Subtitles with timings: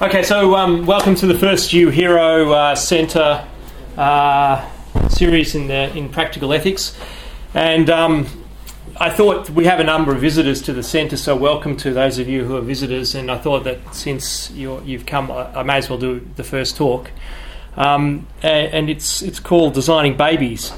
[0.00, 3.44] Okay, so um, welcome to the first Uehiro uh, Centre
[3.96, 4.70] uh,
[5.08, 6.96] series in the, in practical ethics,
[7.52, 8.28] and um,
[8.96, 12.20] I thought we have a number of visitors to the centre, so welcome to those
[12.20, 13.16] of you who are visitors.
[13.16, 16.44] And I thought that since you have come, I, I, may as well do the
[16.44, 17.10] first talk,
[17.76, 20.72] um, and, and it's it's called Designing Babies.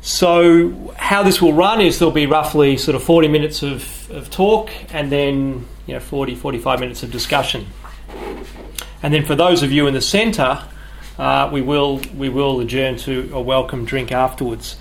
[0.00, 4.30] So how this will run is there'll be roughly sort of 40 minutes of, of
[4.30, 7.66] talk and then you know 40 45 minutes of discussion.
[9.04, 10.64] And then for those of you in the centre,
[11.18, 14.78] uh, we will we will adjourn to a welcome drink afterwards.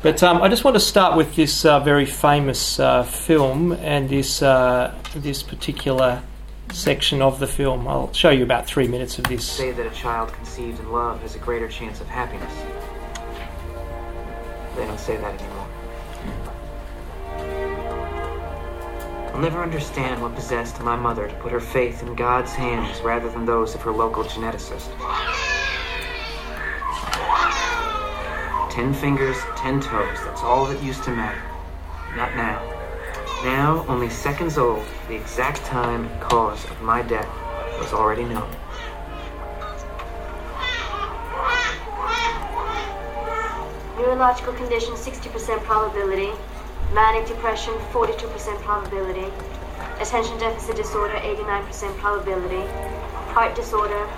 [0.00, 4.08] But um, I just want to start with this uh, very famous uh, film and
[4.08, 6.22] this uh, this particular
[6.72, 7.88] section of the film.
[7.88, 9.44] I'll show you about three minutes of this.
[9.44, 12.54] Say that a child conceived in love has a greater chance of happiness.
[14.76, 15.66] They don't say that anymore.
[19.34, 23.28] I'll never understand what possessed my mother to put her faith in God's hands rather
[23.28, 24.88] than those of her local geneticist.
[28.70, 31.42] Ten fingers, ten toes, that's all that used to matter.
[32.14, 32.62] Not now.
[33.42, 37.28] Now, only seconds old, the exact time and cause of my death
[37.80, 38.48] was already known.
[43.98, 46.30] Neurological condition, 60% probability.
[46.92, 49.32] Manic depression, 42% probability.
[50.00, 52.68] Attention deficit disorder, 89% probability.
[53.32, 54.08] Heart disorder,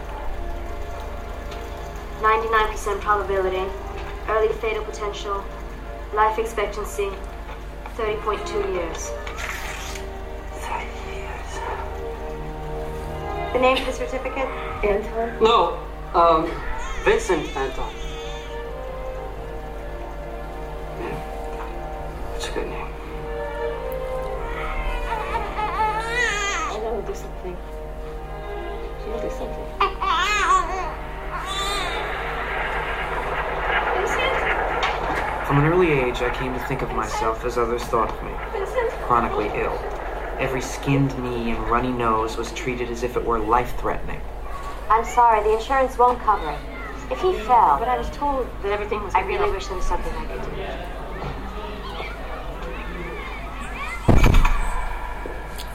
[2.20, 3.70] 99% probability.
[4.28, 5.44] Early fatal potential.
[6.14, 7.10] Life expectancy,
[7.96, 9.10] 30.2 years.
[10.60, 11.50] 30 years.
[13.52, 14.48] The name of the certificate?
[14.84, 15.42] Anton?
[15.42, 15.78] No,
[16.14, 16.50] um,
[17.04, 18.05] Vincent Anton.
[22.36, 22.86] That's a good name.
[26.68, 27.56] I know, do something.
[29.00, 29.66] She'll do something.
[35.46, 38.32] From an early age, I came to think of myself as others thought of me
[39.06, 39.78] chronically ill.
[40.38, 44.20] Every skinned knee and runny nose was treated as if it were life threatening.
[44.90, 46.58] I'm sorry, the insurance won't cover it.
[47.10, 47.78] If he fell.
[47.78, 49.14] But I was told that everything was.
[49.14, 50.95] I really wish there was something I could do.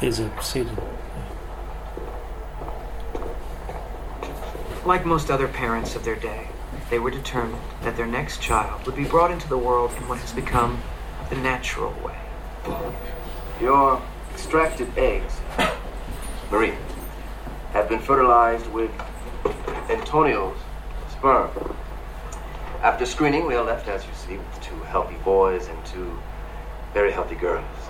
[0.01, 0.75] There's a seated.
[4.83, 6.47] Like most other parents of their day,
[6.89, 10.17] they were determined that their next child would be brought into the world in what
[10.17, 10.81] has become
[11.29, 12.17] the natural way.
[13.61, 14.01] Your
[14.33, 15.39] extracted eggs,
[16.49, 16.73] Marie,
[17.73, 18.89] have been fertilized with
[19.87, 20.57] Antonio's
[21.11, 21.51] sperm.
[22.81, 26.17] After screening, we are left, as you see, with two healthy boys and two
[26.91, 27.80] very healthy girls.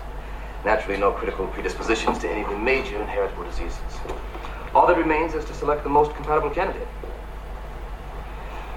[0.63, 3.79] Naturally, no critical predispositions to any of the major inheritable diseases.
[4.75, 6.87] All that remains is to select the most compatible candidate.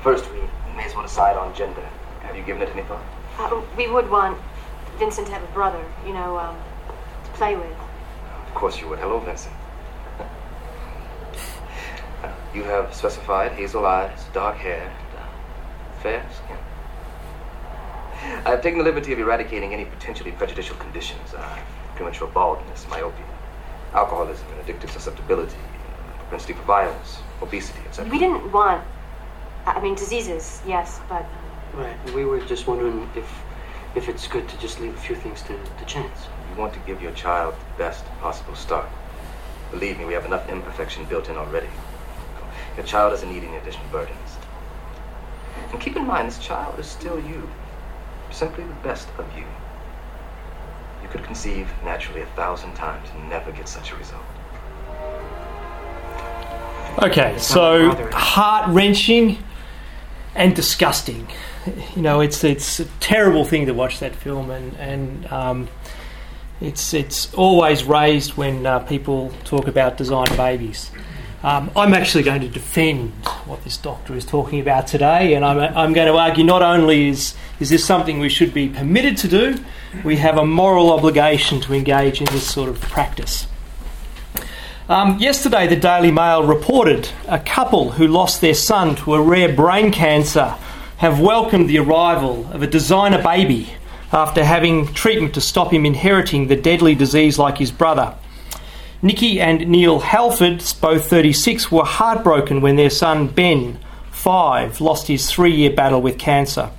[0.03, 0.41] First, we
[0.77, 1.87] may as well decide on gender.
[2.23, 3.03] Have you given it any thought?
[3.39, 4.39] Uh, we would want
[4.99, 6.57] Vincent to have a brother, you know, um,
[7.25, 7.77] to play with.
[8.47, 8.99] Of course you would.
[8.99, 9.55] Hello, Vincent.
[12.55, 16.57] you have specified hazel eyes, dark hair, and uh, fair skin.
[18.47, 21.59] I have taken the liberty of eradicating any potentially prejudicial conditions, uh,
[21.95, 23.27] premature baldness, myopia,
[23.93, 25.57] alcoholism, and addictive susceptibility,
[26.19, 28.11] propensity for violence, obesity, etc.
[28.11, 28.85] We didn't want.
[29.67, 31.23] I mean, diseases, yes, but.
[31.23, 33.29] Um, right, we were just wondering if
[33.95, 36.27] if it's good to just leave a few things to, to chance.
[36.51, 38.89] You want to give your child the best possible start.
[39.71, 41.69] Believe me, we have enough imperfection built in already.
[42.77, 44.37] Your child doesn't need any additional burdens.
[45.71, 47.49] And keep in mind, this child is still you.
[48.31, 49.45] Simply the best of you.
[51.15, 54.25] Could conceive naturally a thousand times and never get such a result.
[57.05, 59.39] Okay, so heart wrenching
[60.35, 61.29] and disgusting.
[61.95, 65.69] You know, it's it's a terrible thing to watch that film, and and um,
[66.61, 70.91] it's it's always raised when uh, people talk about design babies.
[71.45, 73.11] Um, I'm actually going to defend
[73.45, 77.09] what this doctor is talking about today, and I'm, I'm going to argue not only
[77.09, 79.63] is, is this something we should be permitted to do,
[80.05, 83.47] we have a moral obligation to engage in this sort of practice.
[84.89, 89.55] Um, yesterday, the Daily Mail reported a couple who lost their son to a rare
[89.55, 90.55] brain cancer
[90.97, 93.75] have welcomed the arrival of a designer baby
[94.15, 98.15] after having treatment to stop him inheriting the deadly disease like his brother.
[99.05, 103.79] Nikki and Neil Halford, both 36, were heartbroken when their son Ben,
[104.13, 106.71] 5, lost his three year battle with cancer.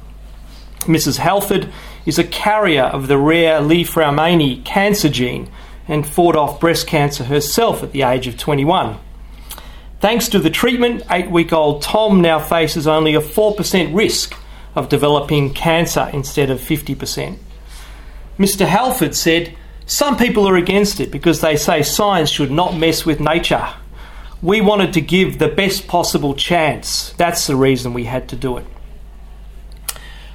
[0.86, 1.18] Mrs.
[1.18, 1.72] Halford
[2.04, 5.52] is a carrier of the rare Li Fraumeni cancer gene
[5.88, 8.98] and fought off breast cancer herself at the age of 21.
[10.00, 14.36] Thanks to the treatment, eight week old Tom now faces only a 4% risk
[14.74, 17.38] of developing cancer instead of 50%.
[18.40, 18.66] Mr.
[18.66, 23.20] Halford said, Some people are against it because they say science should not mess with
[23.20, 23.68] nature.
[24.42, 27.14] We wanted to give the best possible chance.
[27.14, 28.66] That's the reason we had to do it.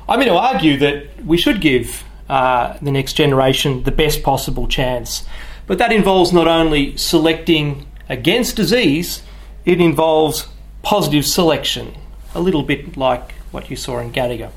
[0.08, 4.68] I'm going to argue that we should give uh, the next generation the best possible
[4.68, 5.24] chance.
[5.66, 9.22] But that involves not only selecting against disease,
[9.64, 10.48] it involves
[10.82, 11.94] positive selection,
[12.34, 14.50] a little bit like what you saw in Gattaca.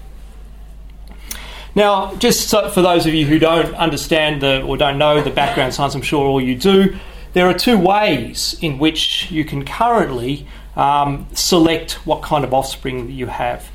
[1.75, 5.31] Now, just so for those of you who don't understand the, or don't know the
[5.31, 6.95] background science, I'm sure all you do,
[7.33, 13.09] there are two ways in which you can currently um, select what kind of offspring
[13.09, 13.71] you have.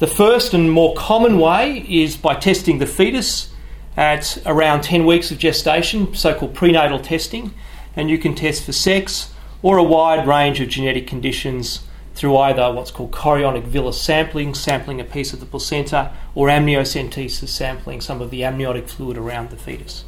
[0.00, 3.52] The first and more common way is by testing the fetus
[3.96, 7.54] at around 10 weeks of gestation, so called prenatal testing,
[7.96, 9.32] and you can test for sex
[9.62, 11.80] or a wide range of genetic conditions
[12.20, 17.48] through either what's called chorionic villus sampling, sampling a piece of the placenta, or amniocentesis,
[17.48, 20.04] sampling some of the amniotic fluid around the fetus.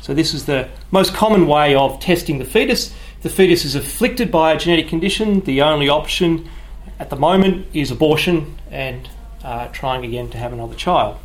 [0.00, 2.92] So, this is the most common way of testing the fetus.
[3.18, 6.50] If the fetus is afflicted by a genetic condition, the only option
[6.98, 9.08] at the moment is abortion and
[9.44, 11.18] uh, trying again to have another child.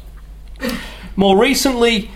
[1.16, 2.12] More recently,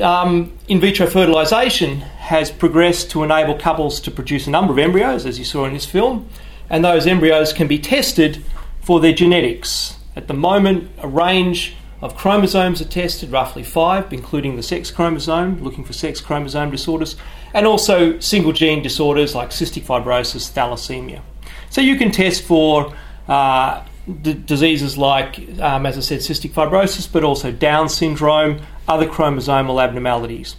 [0.00, 5.26] um, in vitro fertilisation has progressed to enable couples to produce a number of embryos,
[5.26, 6.26] as you saw in this film,
[6.70, 8.42] and those embryos can be tested
[8.80, 9.98] for their genetics.
[10.16, 15.62] At the moment, a range of chromosomes are tested, roughly five, including the sex chromosome,
[15.62, 17.16] looking for sex chromosome disorders,
[17.52, 21.20] and also single gene disorders like cystic fibrosis, thalassemia.
[21.68, 22.94] So you can test for
[23.28, 23.84] uh,
[24.22, 29.82] d- diseases like, um, as I said, cystic fibrosis, but also Down syndrome, other chromosomal
[29.82, 30.56] abnormalities.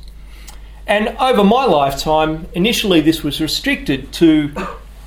[0.86, 4.52] And over my lifetime, initially this was restricted to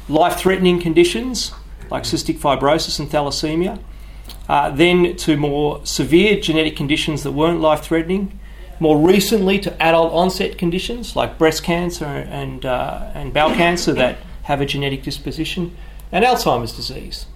[0.09, 1.53] life threatening conditions
[1.91, 3.79] like cystic fibrosis and thalassemia,
[4.49, 8.39] uh, then to more severe genetic conditions that weren't life threatening,
[8.81, 14.19] more recently to adult onset conditions like breast cancer and, uh, and bowel cancer that
[14.45, 15.75] have a genetic disposition,
[16.13, 17.27] and Alzheimer's disease.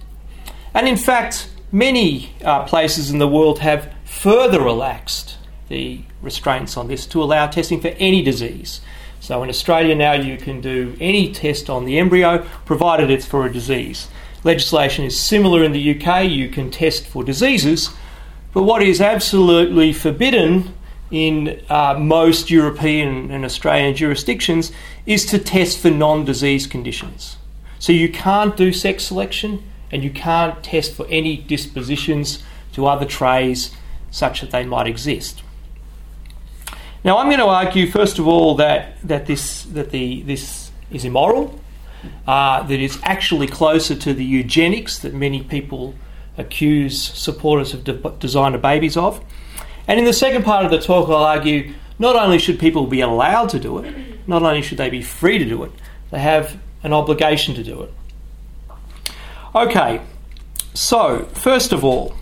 [0.73, 5.37] And in fact, many uh, places in the world have further relaxed
[5.69, 8.81] the restraints on this to allow testing for any disease.
[9.29, 13.45] So in Australia now you can do any test on the embryo provided it's for
[13.45, 14.07] a disease.
[14.43, 17.91] Legislation is similar in the UK, you can test for diseases,
[18.55, 20.73] but what is absolutely forbidden
[21.11, 24.71] in uh, most European and Australian jurisdictions
[25.05, 27.37] is to test for non disease conditions.
[27.77, 29.61] So you can't do sex selection
[29.91, 32.41] and you can't test for any dispositions
[32.73, 33.75] to other trays
[34.09, 35.43] such that they might exist.
[37.03, 41.05] Now, I'm going to argue, first of all, that, that, this, that the, this is
[41.05, 41.59] immoral,
[42.27, 45.95] uh, that it's actually closer to the eugenics that many people
[46.37, 49.23] accuse supporters of de- designer babies of.
[49.87, 53.01] And in the second part of the talk, I'll argue not only should people be
[53.01, 55.71] allowed to do it, not only should they be free to do it,
[56.11, 57.93] they have an obligation to do it.
[59.55, 60.01] Okay,
[60.73, 62.15] so first of all,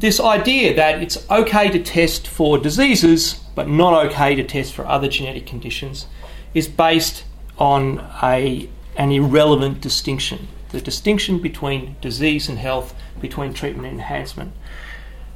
[0.00, 4.86] this idea that it's okay to test for diseases but not okay to test for
[4.86, 6.06] other genetic conditions
[6.54, 7.24] is based
[7.58, 14.52] on a, an irrelevant distinction the distinction between disease and health, between treatment and enhancement.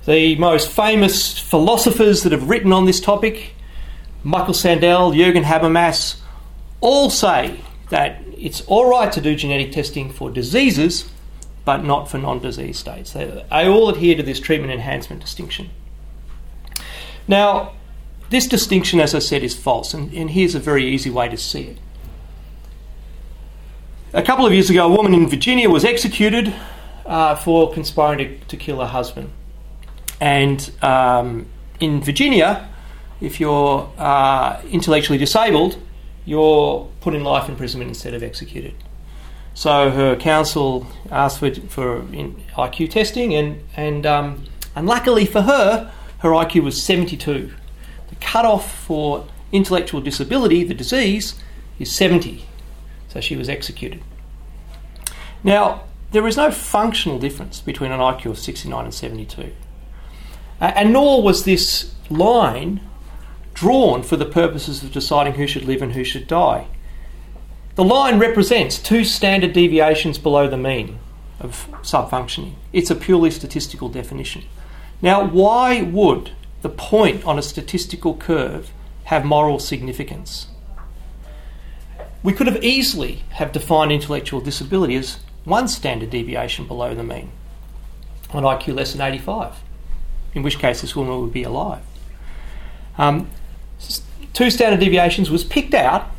[0.07, 3.55] The most famous philosophers that have written on this topic,
[4.23, 6.21] Michael Sandel, Jürgen Habermas,
[6.81, 11.11] all say that it's all right to do genetic testing for diseases
[11.65, 13.13] but not for non disease states.
[13.13, 15.71] They, they all adhere to this treatment enhancement distinction.
[17.27, 17.73] Now,
[18.31, 21.37] this distinction, as I said, is false, and, and here's a very easy way to
[21.37, 21.79] see it.
[24.13, 26.55] A couple of years ago, a woman in Virginia was executed
[27.05, 29.31] uh, for conspiring to, to, kill her husband.
[30.21, 31.47] And um,
[31.81, 32.69] in Virginia,
[33.21, 35.79] if you're uh, intellectually disabled,
[36.25, 38.75] you're put in life imprisonment instead of executed.
[39.55, 44.45] So her counsel asked for, for IQ testing, and, and um,
[44.75, 47.53] unluckily for her, her IQ was 72.
[48.09, 51.41] The cutoff for intellectual disability, the disease,
[51.79, 52.45] is 70.
[53.09, 54.03] So she was executed.
[55.45, 59.53] Now, there is no functional difference between an IQ of 69 and 72.
[60.61, 62.81] Uh, and nor was this line
[63.53, 66.67] drawn for the purposes of deciding who should live and who should die.
[67.75, 70.99] The line represents two standard deviations below the mean
[71.41, 72.55] of subfunctioning.
[72.73, 74.45] It's a purely statistical definition.
[75.03, 76.31] Now, why would
[76.63, 78.71] the point on a statistical curve
[79.05, 80.47] have moral significance?
[82.25, 87.31] we could have easily have defined intellectual disability as one standard deviation below the mean
[88.31, 89.57] on IQ less than 85,
[90.33, 91.83] in which case this woman would be alive.
[92.97, 93.29] Um,
[94.33, 96.11] two standard deviations was picked out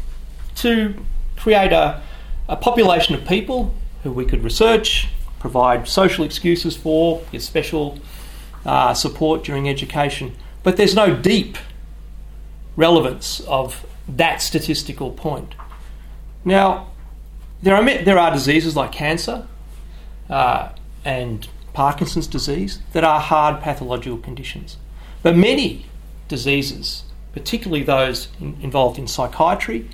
[0.58, 0.94] to
[1.46, 2.02] create a,
[2.50, 3.72] a population of people
[4.02, 5.10] who we could research,
[5.40, 8.00] provide social excuses for, get special
[8.66, 11.60] uh, support during education, but there's no deep
[12.76, 15.54] relevance of that statistical point.
[16.44, 16.88] Now,
[17.62, 19.46] there are, there are diseases like cancer
[20.28, 20.70] uh,
[21.04, 24.78] and Parkinson's disease that are hard pathological conditions.
[25.22, 25.86] But many
[26.28, 29.88] diseases, particularly those in, involved in psychiatry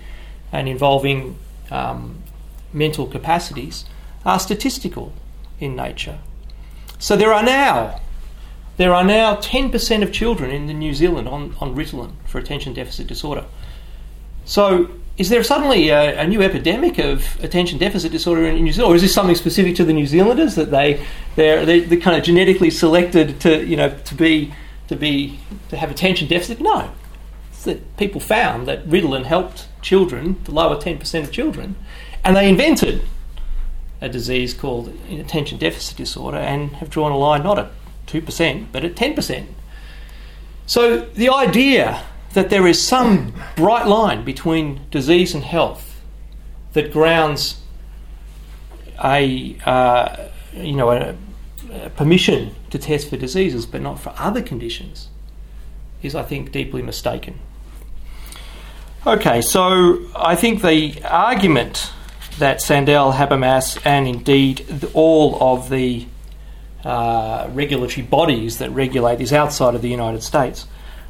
[0.51, 1.38] and involving
[1.70, 2.22] um,
[2.74, 3.86] mental capacities,
[4.25, 5.13] are statistical
[5.60, 6.20] in nature.
[7.00, 8.00] So there are now
[8.77, 13.05] there are now 10% of children in New Zealand on, on Ritalin for attention deficit
[13.05, 13.46] disorder.
[14.46, 18.91] So is there suddenly a, a, new epidemic of attention deficit disorder in New Zealand,
[18.91, 21.05] or is this something specific to the New Zealanders that they
[21.36, 24.51] they're, they're, they're kind of genetically selected to you know to be
[24.88, 25.39] to be
[25.70, 26.60] to have attention deficit?
[26.60, 26.89] No,
[27.63, 31.75] that people found that Ritalin helped children, the lower ten percent of children,
[32.24, 33.01] and they invented
[34.01, 37.72] a disease called attention deficit disorder and have drawn a line not at
[38.08, 39.50] two percent but at ten percent.
[40.65, 42.03] So the idea
[42.34, 46.01] that there is some bright line between disease and health
[46.74, 47.62] that grounds
[49.03, 51.15] a uh, you know a,
[51.72, 55.10] a permission to test for diseases but not for other conditions
[56.01, 57.39] is I think deeply mistaken.
[59.05, 61.91] Okay, so I think the argument
[62.38, 66.05] that Sandel, Habermas, and indeed all of the
[66.86, 70.67] uh, regulatory bodies that regulate this outside of the United States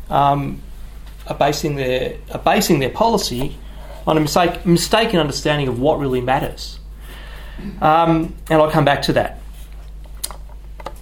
[0.10, 0.62] um,
[1.28, 3.58] are basing their are basing their policy
[4.08, 6.80] on a mistake, mistaken understanding of what really matters.
[7.82, 9.42] Um, and I'll come back to that.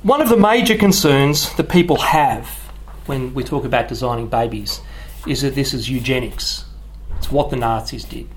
[0.02, 2.48] One of the major concerns that people have
[3.06, 4.82] when we talk about designing babies
[5.28, 6.66] is that this is eugenics.
[7.20, 8.28] It's what the Nazis did.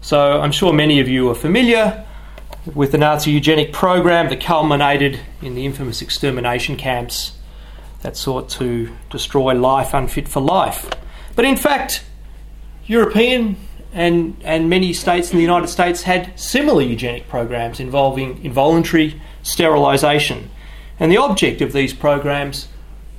[0.00, 2.04] So I'm sure many of you are familiar
[2.74, 7.32] with the Nazi eugenic program that culminated in the infamous extermination camps
[8.02, 10.90] that sought to destroy life unfit for life.
[11.36, 12.04] But in fact,
[12.86, 13.56] European
[13.92, 20.50] and, and many states in the United States had similar eugenic programs involving involuntary sterilisation.
[20.98, 22.66] And the object of these programs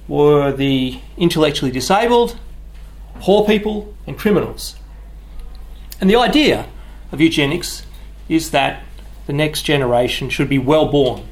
[0.08, 2.38] were the intellectually disabled,
[3.20, 4.76] poor people, and criminals.
[6.02, 6.68] And the idea
[7.12, 7.86] of eugenics
[8.28, 8.84] is that
[9.28, 11.28] the next generation should be well born.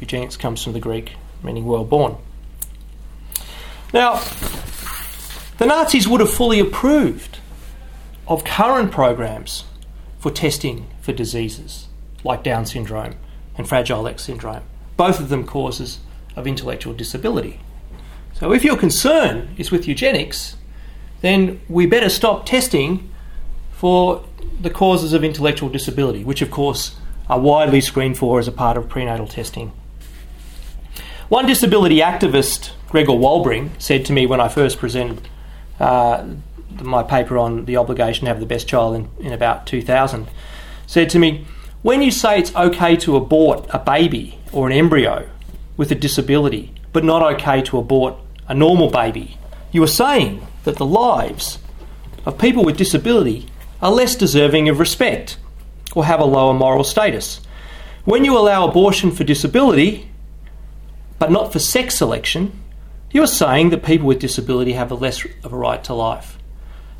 [0.00, 2.16] Eugenics comes from the Greek meaning well born.
[3.92, 4.22] Now,
[5.58, 7.38] the Nazis would have fully approved
[8.26, 9.64] of current programs
[10.18, 11.88] for testing for diseases
[12.24, 13.16] like Down syndrome
[13.56, 14.62] and Fragile X syndrome,
[14.96, 15.98] both of them causes
[16.36, 17.60] of intellectual disability.
[18.34, 20.56] So, if your concern is with eugenics,
[21.22, 23.10] then we better stop testing
[23.72, 24.24] for
[24.60, 26.96] the causes of intellectual disability, which, of course,
[27.28, 29.72] are widely screened for as a part of prenatal testing.
[31.28, 35.26] One disability activist Gregor Wolbring, said to me when I first presented
[35.80, 36.26] uh,
[36.82, 40.28] my paper on the obligation to have the best child in, in about 2000,
[40.86, 41.46] said to me,
[41.80, 45.26] when you say it's okay to abort a baby or an embryo
[45.78, 48.14] with a disability, but not okay to abort
[48.46, 49.38] a normal baby,
[49.72, 51.58] you are saying that the lives
[52.24, 53.46] of people with disability
[53.80, 55.38] are less deserving of respect
[55.94, 57.40] or have a lower moral status.
[58.04, 60.08] When you allow abortion for disability,
[61.18, 62.60] but not for sex selection,
[63.10, 66.38] you're saying that people with disability have a less of a right to life.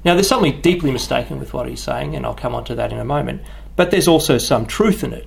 [0.05, 2.93] Now, there's something deeply mistaken with what he's saying, and I'll come on to that
[2.93, 3.43] in a moment,
[3.77, 5.27] but there's also some truth in it.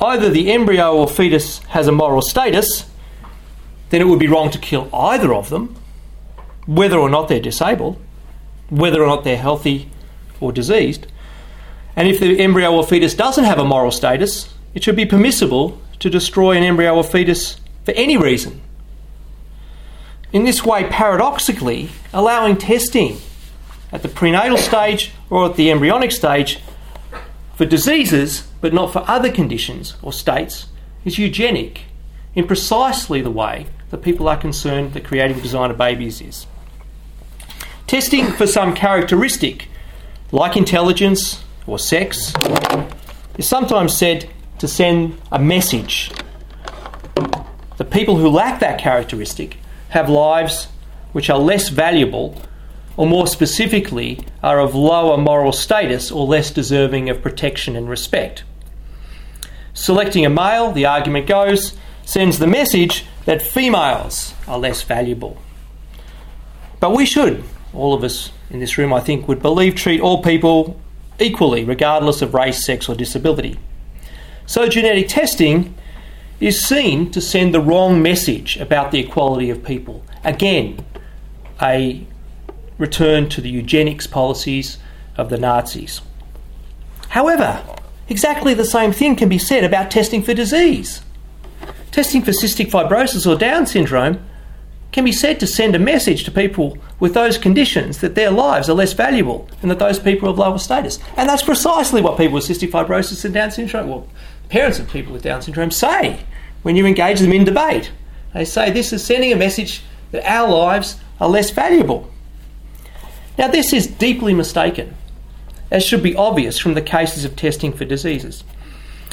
[0.00, 2.88] Either the embryo or fetus has a moral status,
[3.90, 5.74] then it would be wrong to kill either of them,
[6.68, 7.96] whether or not they're disabled,
[8.68, 9.90] whether or not they're healthy
[10.38, 11.06] or diseased.
[11.96, 15.80] And if the embryo or fetus doesn't have a moral status, it should be permissible
[15.98, 18.60] to destroy an embryo or fetus for any reason,
[20.30, 23.16] in this way, paradoxically, allowing testing
[23.90, 26.60] at the prenatal stage or at the embryonic stage
[27.54, 30.66] for diseases but not for other conditions or states
[31.06, 31.84] is eugenic
[32.34, 36.46] in precisely the way that people are concerned that creating designer babies is.
[37.88, 39.66] Testing for some characteristic,
[40.30, 42.32] like intelligence or sex,
[43.36, 44.30] is sometimes said
[44.60, 46.12] to send a message.
[47.78, 49.56] The people who lack that characteristic
[49.88, 50.68] have lives
[51.10, 52.40] which are less valuable
[52.98, 58.42] or more specifically, are of lower moral status or less deserving of protection and respect.
[59.72, 65.40] Selecting a male, the argument goes, sends the message that females are less valuable.
[66.80, 67.44] But we should,
[67.78, 70.80] all of us in this room, I think, would believe treat all people
[71.18, 73.58] equally, regardless of race, sex, or disability.
[74.46, 75.74] So, genetic testing
[76.40, 80.04] is seen to send the wrong message about the equality of people.
[80.24, 80.84] Again,
[81.60, 82.06] a
[82.78, 84.78] return to the eugenics policies
[85.16, 86.00] of the Nazis.
[87.10, 87.64] However,
[88.08, 91.02] exactly the same thing can be said about testing for disease.
[91.90, 94.24] Testing for cystic fibrosis or Down syndrome
[94.98, 98.68] can be said to send a message to people with those conditions that their lives
[98.68, 100.98] are less valuable and that those people have lower status.
[101.16, 104.08] And that's precisely what people with cystic fibrosis and Down syndrome, well,
[104.48, 106.24] parents of people with Down syndrome say
[106.64, 107.92] when you engage them in debate.
[108.34, 112.10] They say this is sending a message that our lives are less valuable.
[113.38, 114.96] Now, this is deeply mistaken,
[115.70, 118.42] as should be obvious from the cases of testing for diseases.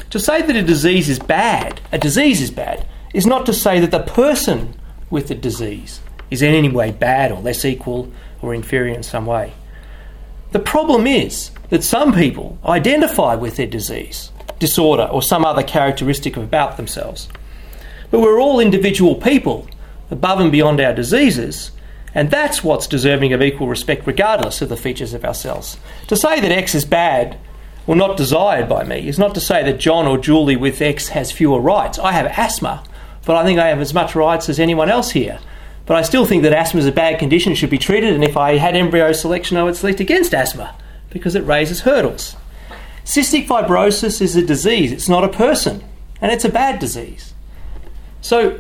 [0.10, 3.80] To say that a disease is bad, a disease is bad, is not to say
[3.80, 4.74] that the person
[5.10, 9.26] with the disease is in any way bad or less equal or inferior in some
[9.26, 9.54] way.
[10.52, 16.38] The problem is that some people identify with their disease, disorder, or some other characteristic
[16.38, 17.28] about themselves.
[18.12, 19.68] But we're all individual people
[20.10, 21.72] above and beyond our diseases,
[22.14, 25.78] and that's what's deserving of equal respect regardless of the features of ourselves.
[26.08, 27.38] To say that X is bad
[27.88, 31.10] or not desired by me is not to say that John or Julie with X
[31.10, 32.00] has fewer rights.
[32.00, 32.84] I have asthma,
[33.26, 35.40] but I think I have as much rights as anyone else here.
[35.86, 38.38] But I still think that asthma is a bad condition, should be treated, and if
[38.38, 40.76] I had embryo selection, I would select against asthma
[41.10, 42.36] because it raises hurdles.
[43.04, 45.84] Cystic fibrosis is a disease, it's not a person,
[46.22, 47.34] and it's a bad disease.
[48.22, 48.60] So,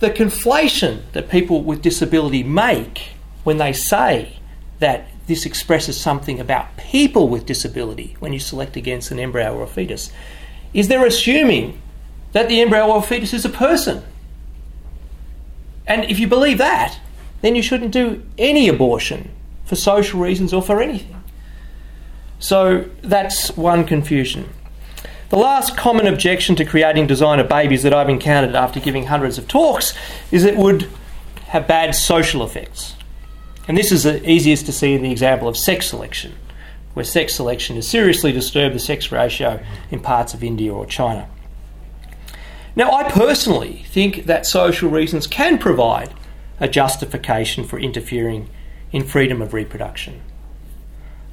[0.00, 3.10] the conflation that people with disability make
[3.44, 4.38] when they say
[4.80, 9.62] that this expresses something about people with disability when you select against an embryo or
[9.62, 10.12] a fetus
[10.74, 11.80] is they're assuming
[12.36, 14.02] that the embryo or fetus is a person.
[15.86, 17.00] And if you believe that,
[17.40, 19.30] then you shouldn't do any abortion
[19.64, 21.24] for social reasons or for anything.
[22.38, 24.50] So that's one confusion.
[25.30, 29.48] The last common objection to creating designer babies that I've encountered after giving hundreds of
[29.48, 29.94] talks
[30.30, 30.90] is it would
[31.46, 32.96] have bad social effects.
[33.66, 36.34] And this is the easiest to see in the example of sex selection,
[36.92, 41.30] where sex selection has seriously disturbed the sex ratio in parts of India or China.
[42.76, 46.12] Now, I personally think that social reasons can provide
[46.60, 48.50] a justification for interfering
[48.92, 50.20] in freedom of reproduction.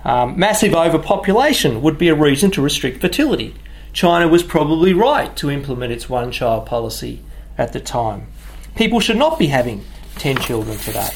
[0.06, 3.56] Um, massive overpopulation would be a reason to restrict fertility.
[3.92, 7.22] China was probably right to implement its one child policy
[7.58, 8.28] at the time.
[8.76, 9.84] People should not be having
[10.16, 11.10] 10 children today.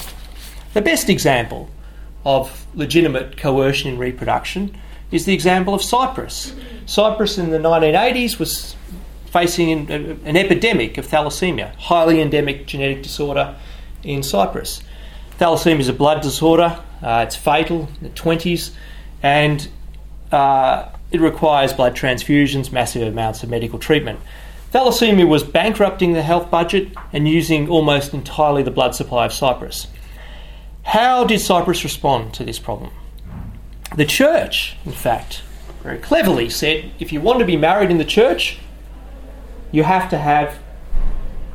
[0.74, 1.70] The best example
[2.26, 4.78] of legitimate coercion in reproduction
[5.10, 6.54] is the example of Cyprus.
[6.86, 8.76] Cyprus in the 1980s was
[9.32, 13.56] facing an, epidemic of thalassemia, highly endemic genetic disorder
[14.04, 14.82] in Cyprus.
[15.40, 18.72] Thalassemia is a blood disorder, uh, it's fatal in the 20s,
[19.22, 19.68] and
[20.32, 24.20] uh, it requires blood transfusions, massive amounts of medical treatment.
[24.74, 29.88] Thalassemia was bankrupting the health budget and using almost entirely the blood supply of Cyprus.
[30.84, 32.92] How did Cyprus respond to this problem?
[33.96, 35.42] The church, in fact,
[35.84, 38.60] very cleverly said if you want to be married in the church,
[39.71, 40.60] you have to have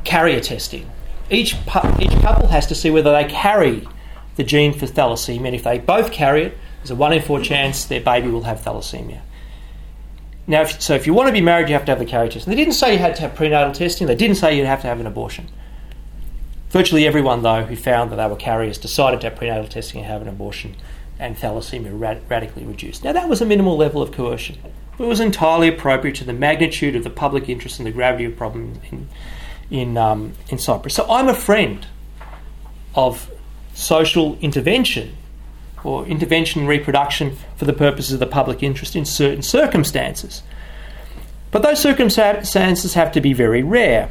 [0.03, 0.89] carrier testing.
[1.29, 1.55] Each,
[1.99, 3.87] each couple has to see whether they carry
[4.35, 7.39] the gene for thalassemia, and if they both carry it, there's a 1 in 4
[7.41, 9.21] chance their baby will have thalassemia.
[10.45, 12.29] Now, if, so if you want to be married, you have to have the carrier
[12.29, 12.45] test.
[12.45, 14.87] They didn't say you had to have prenatal testing, they didn't say you'd have to
[14.87, 15.47] have an abortion.
[16.69, 20.09] Virtually everyone, though, who found that they were carriers decided to have prenatal testing and
[20.09, 20.75] have an abortion,
[21.19, 23.03] and thalassemia rad- radically reduced.
[23.03, 24.57] Now, that was a minimal level of coercion.
[24.99, 28.31] It was entirely appropriate to the magnitude of the public interest and the gravity of
[28.31, 29.09] the problem in,
[29.71, 30.93] in, um, in Cyprus.
[30.93, 31.85] So I'm a friend
[32.95, 33.31] of
[33.73, 35.17] social intervention
[35.83, 40.43] or intervention in reproduction for the purposes of the public interest in certain circumstances.
[41.51, 44.09] But those circumstances have to be very rare.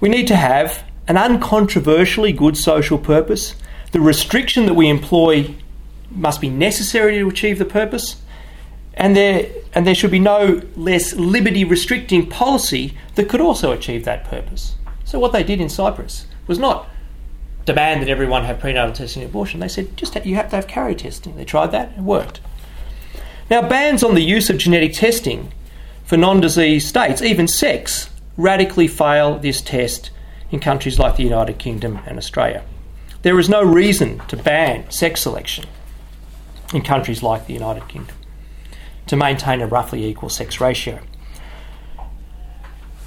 [0.00, 3.54] We need to have an uncontroversially good social purpose.
[3.92, 5.54] The restriction that we employ
[6.10, 8.16] must be necessary to achieve the purpose,
[8.96, 14.04] and there, and there should be no less liberty restricting policy that could also achieve
[14.04, 14.76] that purpose.
[15.04, 16.88] So, what they did in Cyprus was not
[17.64, 19.60] demand that everyone have prenatal testing and abortion.
[19.60, 21.36] They said just you have to have carrier testing.
[21.36, 22.40] They tried that, it worked.
[23.50, 25.52] Now, bans on the use of genetic testing
[26.04, 30.10] for non disease states, even sex, radically fail this test
[30.50, 32.62] in countries like the United Kingdom and Australia.
[33.22, 35.64] there is no reason to ban sex selection
[36.72, 38.16] in countries like the United Kingdom
[39.06, 41.00] to maintain a roughly equal sex ratio.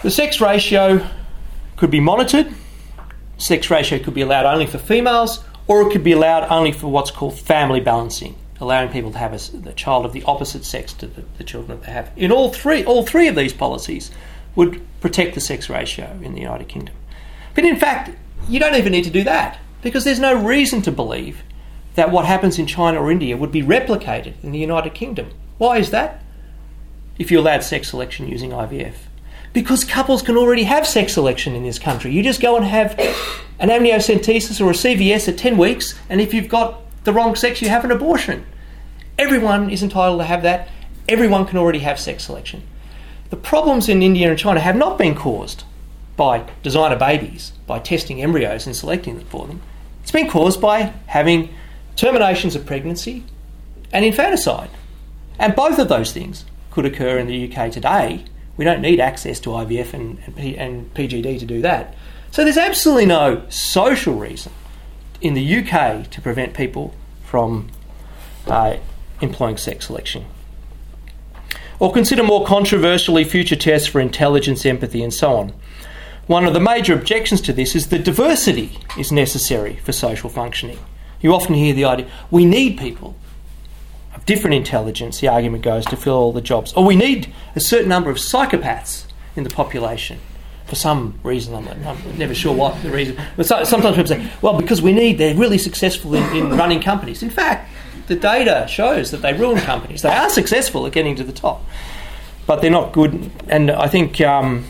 [0.01, 1.07] The sex ratio
[1.75, 2.53] could be monitored.
[3.37, 6.87] Sex ratio could be allowed only for females, or it could be allowed only for
[6.87, 11.07] what's called family balancing, allowing people to have a, child of the opposite sex to
[11.07, 12.11] the, the children that they have.
[12.15, 14.11] In all three, all three of these policies
[14.55, 16.95] would protect the sex ratio in the United Kingdom.
[17.53, 18.11] But in fact,
[18.47, 21.43] you don't even need to do that because there's no reason to believe
[21.95, 25.31] that what happens in China or India would be replicated in the United Kingdom.
[25.57, 26.23] Why is that?
[27.17, 28.93] If you allowed sex selection using IVF.
[29.53, 32.11] Because couples can already have sex selection in this country.
[32.11, 32.97] You just go and have
[33.59, 37.61] an amniocentesis or a CVS at 10 weeks, and if you've got the wrong sex,
[37.61, 38.45] you have an abortion.
[39.17, 40.69] Everyone is entitled to have that.
[41.09, 42.61] Everyone can already have sex selection.
[43.29, 45.63] The problems in India and China have not been caused
[46.15, 49.61] by designer babies, by testing embryos and selecting them for them.
[50.01, 51.53] It's been caused by having
[51.95, 53.23] terminations of pregnancy
[53.91, 54.69] and infanticide.
[55.39, 58.25] And both of those things could occur in the UK today.
[58.55, 61.95] We don't need access to IVF and, and, P, and PGD to do that.
[62.31, 64.51] So there's absolutely no social reason
[65.21, 67.69] in the UK to prevent people from
[68.47, 68.77] uh,
[69.21, 70.25] employing sex selection.
[71.79, 75.53] Or consider more controversially future tests for intelligence, empathy, and so on.
[76.25, 80.79] One of the major objections to this is that diversity is necessary for social functioning.
[81.21, 83.15] You often hear the idea we need people
[84.17, 86.73] of different intelligence, the argument goes, to fill all the jobs.
[86.73, 90.19] Or we need a certain number of psychopaths in the population
[90.65, 91.55] for some reason.
[91.55, 93.17] I'm, I'm never sure what the reason.
[93.37, 96.81] But so, sometimes people say, well, because we need, they're really successful in, in running
[96.81, 97.23] companies.
[97.23, 97.71] In fact,
[98.07, 100.01] the data shows that they ruin companies.
[100.01, 101.63] They are successful at getting to the top,
[102.45, 103.31] but they're not good.
[103.47, 104.65] And I think um,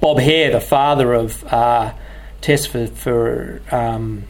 [0.00, 1.94] Bob Hare, the father of uh,
[2.40, 4.24] tests for for, um,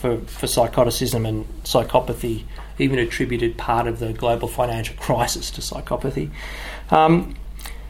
[0.00, 2.44] for for psychoticism and psychopathy,
[2.78, 6.30] even attributed part of the global financial crisis to psychopathy.
[6.90, 7.34] Um,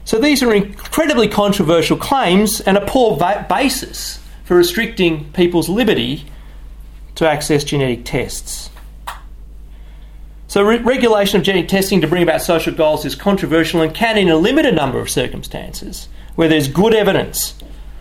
[0.04, 6.26] so these are incredibly controversial claims and a poor ba- basis for restricting people's liberty
[7.14, 8.70] to access genetic tests.
[10.48, 14.18] So, re- regulation of genetic testing to bring about social goals is controversial and can,
[14.18, 17.54] in a limited number of circumstances, where there's good evidence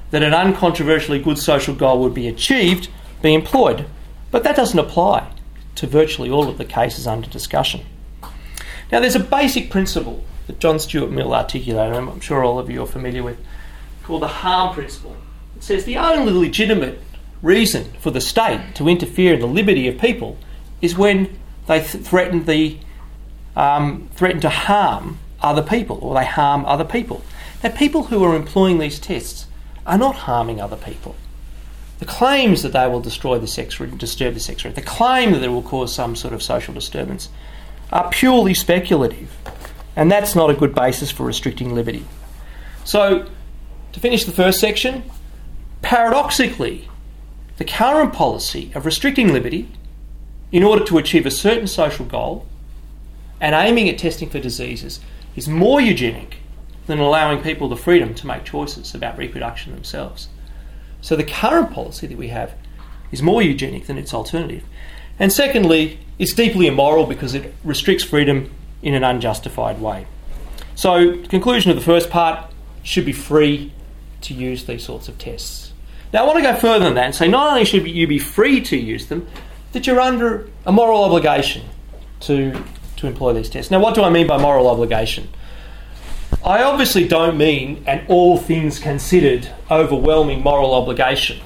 [0.09, 2.89] that an uncontroversially good social goal would be achieved,
[3.21, 3.85] be employed.
[4.31, 5.29] But that doesn't apply
[5.75, 7.81] to virtually all of the cases under discussion.
[8.91, 12.69] Now, there's a basic principle that John Stuart Mill articulated, and I'm sure all of
[12.69, 13.37] you are familiar with,
[14.03, 15.15] called the harm principle.
[15.55, 16.99] It says the only legitimate
[17.41, 20.37] reason for the state to interfere in the liberty of people
[20.81, 22.77] is when they th- threaten the
[23.55, 27.23] um, threaten to harm other people or they harm other people.
[27.63, 29.47] Now, people who are employing these tests
[29.85, 31.15] are not harming other people.
[32.01, 35.37] The claims that they will destroy the sex disturb the sex rate, the claim that
[35.37, 37.29] they will cause some sort of social disturbance,
[37.91, 39.37] are purely speculative,
[39.95, 42.03] and that's not a good basis for restricting liberty.
[42.83, 43.29] So,
[43.91, 45.03] to finish the first section,
[45.83, 46.89] paradoxically,
[47.57, 49.69] the current policy of restricting liberty
[50.51, 52.47] in order to achieve a certain social goal
[53.39, 55.01] and aiming at testing for diseases
[55.35, 56.37] is more eugenic
[56.87, 60.29] than allowing people the freedom to make choices about reproduction themselves.
[61.01, 62.55] So the current policy that we have
[63.11, 64.63] is more eugenic than its alternative.
[65.19, 70.07] And secondly, it's deeply immoral because it restricts freedom in an unjustified way.
[70.75, 72.51] So, conclusion of the first part
[72.83, 73.71] should be free
[74.21, 75.73] to use these sorts of tests.
[76.13, 78.19] Now, I want to go further than that and say not only should you be
[78.19, 79.27] free to use them,
[79.73, 81.63] that you're under a moral obligation
[82.21, 82.63] to,
[82.97, 83.71] to employ these tests.
[83.71, 85.29] Now, what do I mean by moral obligation?
[86.43, 91.39] I obviously don't mean an all things considered overwhelming moral obligation.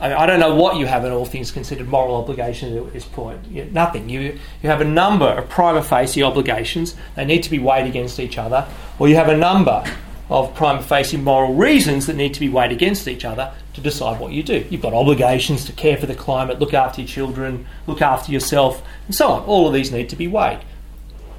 [0.00, 2.92] I, mean, I don't know what you have an all things considered moral obligation at
[2.92, 3.44] this point.
[3.50, 4.08] You, nothing.
[4.08, 6.94] You, you have a number of prima facie obligations.
[7.16, 8.68] They need to be weighed against each other.
[9.00, 9.84] Or you have a number
[10.30, 14.20] of prima facie moral reasons that need to be weighed against each other to decide
[14.20, 14.64] what you do.
[14.70, 18.80] You've got obligations to care for the climate, look after your children, look after yourself,
[19.06, 19.42] and so on.
[19.42, 20.60] All of these need to be weighed.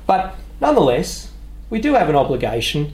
[0.06, 1.31] But nonetheless,
[1.72, 2.94] we do have an obligation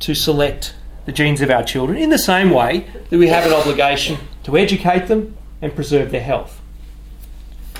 [0.00, 0.74] to select
[1.04, 4.56] the genes of our children in the same way that we have an obligation to
[4.56, 6.60] educate them and preserve their health.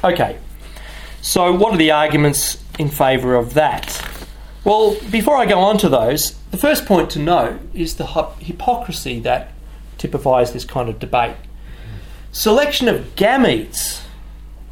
[0.05, 0.39] Okay,
[1.23, 4.01] so what are the arguments in favour of that?
[4.63, 8.07] Well, before I go on to those, the first point to note is the
[8.39, 9.53] hypocrisy that
[9.97, 11.37] typifies this kind of debate.
[12.31, 14.03] Selection of gametes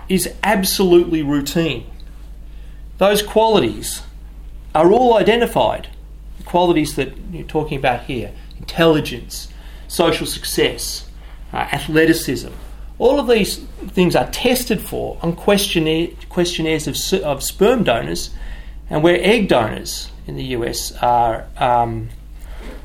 [0.09, 1.91] is absolutely routine.
[2.99, 4.03] Those qualities
[4.75, 5.89] are all identified.
[6.39, 9.49] The qualities that you're talking about here intelligence,
[9.89, 11.09] social success,
[11.53, 12.49] uh, athleticism
[12.99, 13.59] All of these
[13.89, 18.31] things are tested for on questionnaire, questionnaires of, of sperm donors,
[18.89, 22.09] and where egg donors in the US are, um,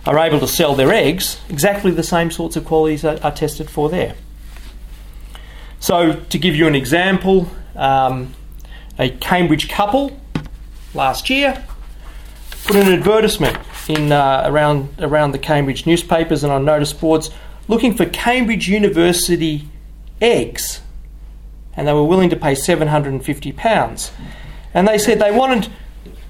[0.05, 3.69] are able to sell their eggs, exactly the same sorts of qualities are, are tested
[3.69, 4.15] for there.
[5.79, 8.33] So, to give you an example, um,
[8.97, 10.19] a Cambridge couple
[10.93, 11.63] last year
[12.69, 17.31] put an advertisement in uh, around around the Cambridge newspapers and on notice boards
[17.67, 19.67] looking for Cambridge University
[20.21, 20.81] eggs,
[21.75, 24.11] and they were willing to pay seven hundred and fifty pounds.
[24.71, 25.71] And they said they wanted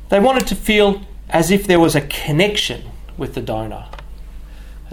[0.08, 3.88] they wanted to feel as if there was a connection with the donor.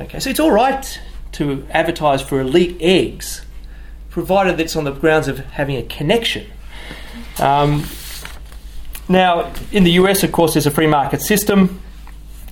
[0.00, 1.00] Okay, so it's all right
[1.32, 3.46] to advertise for elite eggs,
[4.10, 6.48] provided it's on the grounds of having a connection.
[7.38, 7.84] Um,
[9.08, 11.80] now, in the US, of course, there's a free market system.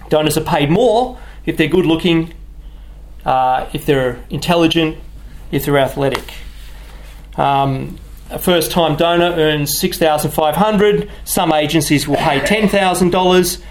[0.09, 2.33] Donors are paid more if they're good looking,
[3.25, 4.97] uh, if they're intelligent,
[5.51, 6.35] if they're athletic.
[7.37, 7.99] Um,
[8.31, 13.63] a first time donor earns 6500 Some agencies will pay $10,000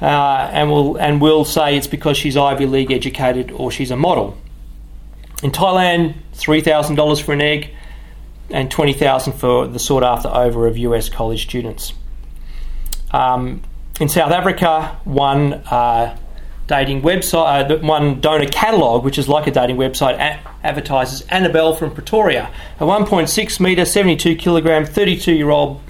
[0.00, 3.96] uh, and, will, and will say it's because she's Ivy League educated or she's a
[3.96, 4.36] model.
[5.42, 7.70] In Thailand, $3,000 for an egg
[8.50, 11.94] and 20000 for the sought after over of US college students.
[13.12, 13.62] Um,
[14.00, 16.16] in South Africa, one uh,
[16.66, 21.74] dating website, uh, one donor catalogue, which is like a dating website, a- advertises Annabelle
[21.74, 25.80] from Pretoria, a 1.6 metre, 72 kilogram, 32 year old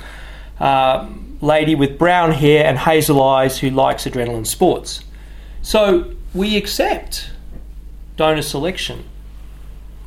[0.58, 1.08] uh,
[1.40, 5.04] lady with brown hair and hazel eyes who likes adrenaline sports.
[5.62, 7.30] So we accept
[8.16, 9.04] donor selection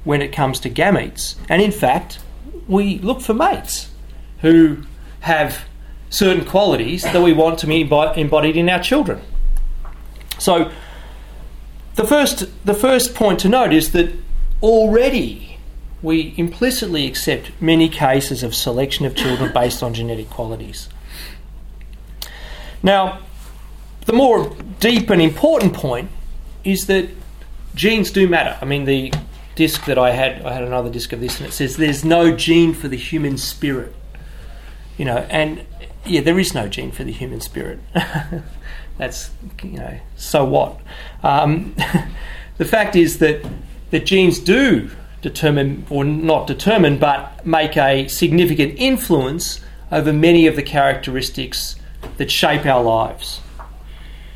[0.03, 2.19] when it comes to gametes, and in fact,
[2.67, 3.89] we look for mates
[4.41, 4.77] who
[5.21, 5.65] have
[6.15, 9.21] certain qualities that we want to be embodied in our children.
[10.39, 10.71] So,
[11.95, 14.13] the first, the first point to note is that
[14.61, 15.57] already
[16.01, 20.87] we implicitly accept many cases of selection of children based on genetic qualities.
[22.81, 23.19] Now,
[24.05, 26.11] the more deep and important point
[26.63, 27.09] is that
[27.73, 28.57] genes do matter.
[28.61, 29.11] I mean, the
[29.55, 32.35] disc that I had, I had another disc of this, and it says there's no
[32.35, 33.93] gene for the human spirit.
[34.97, 35.65] You know, and
[36.05, 37.79] yeah, there is no gene for the human spirit.
[38.97, 39.31] That's
[39.63, 40.79] you know, so what?
[41.23, 41.75] Um,
[42.57, 43.45] the fact is that
[43.91, 44.89] that genes do
[45.21, 49.59] determine, or not determine, but make a significant influence
[49.91, 51.75] over many of the characteristics
[52.17, 53.41] that shape our lives.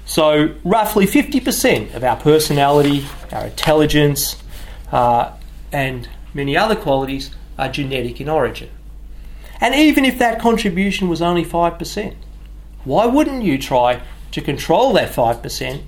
[0.05, 4.41] So, roughly 50% of our personality, our intelligence,
[4.91, 5.33] uh,
[5.71, 7.29] and many other qualities
[7.59, 8.69] are genetic in origin.
[9.61, 12.15] And even if that contribution was only 5%,
[12.85, 15.81] why wouldn't you try to control that 5%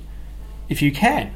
[0.67, 1.33] if you can?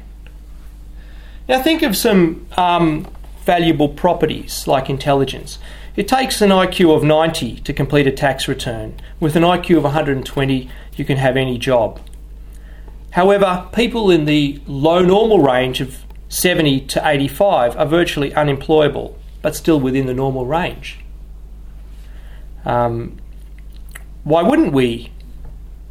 [1.48, 3.06] Now, think of some um,
[3.44, 5.58] valuable properties like intelligence.
[5.94, 9.00] It takes an IQ of 90 to complete a tax return.
[9.18, 12.00] With an IQ of 120, you can have any job.
[13.12, 19.56] However, people in the low normal range of 70 to 85 are virtually unemployable, but
[19.56, 20.98] still within the normal range.
[22.66, 23.16] Um,
[24.24, 25.12] why wouldn't we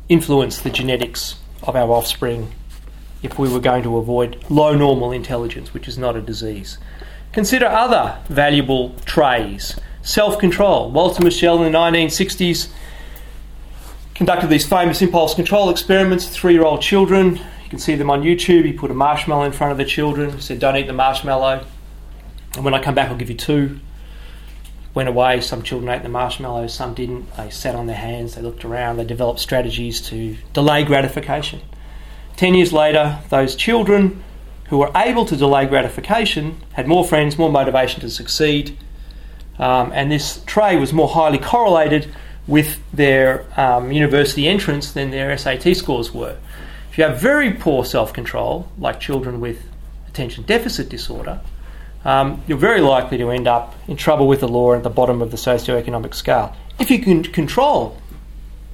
[0.10, 2.52] influence the genetics of our offspring
[3.24, 6.78] if we were going to avoid low normal intelligence, which is not a disease?
[7.32, 9.80] Consider other valuable traits.
[10.02, 10.92] Self control.
[10.92, 12.70] Walter Mischel in the 1960s
[14.14, 17.38] conducted these famous impulse control experiments with three year old children.
[17.38, 18.66] You can see them on YouTube.
[18.66, 21.66] He put a marshmallow in front of the children, said, Don't eat the marshmallow.
[22.56, 23.80] And when I come back, I'll give you two
[24.96, 25.42] went away.
[25.42, 27.36] Some children ate the marshmallows, some didn't.
[27.36, 31.62] They sat on their hands, they looked around, they developed strategies to delay gratification.
[32.38, 34.24] Ten years later, those children
[34.70, 38.78] who were able to delay gratification had more friends, more motivation to succeed,
[39.60, 42.12] um, and this trait was more highly correlated
[42.48, 46.38] with their um, university entrance than their SAT scores were.
[46.90, 49.62] If you have very poor self control, like children with
[50.08, 51.42] attention deficit disorder,
[52.06, 55.22] um, you're very likely to end up in trouble with the law at the bottom
[55.22, 56.56] of the socio-economic scale.
[56.80, 57.98] If you can control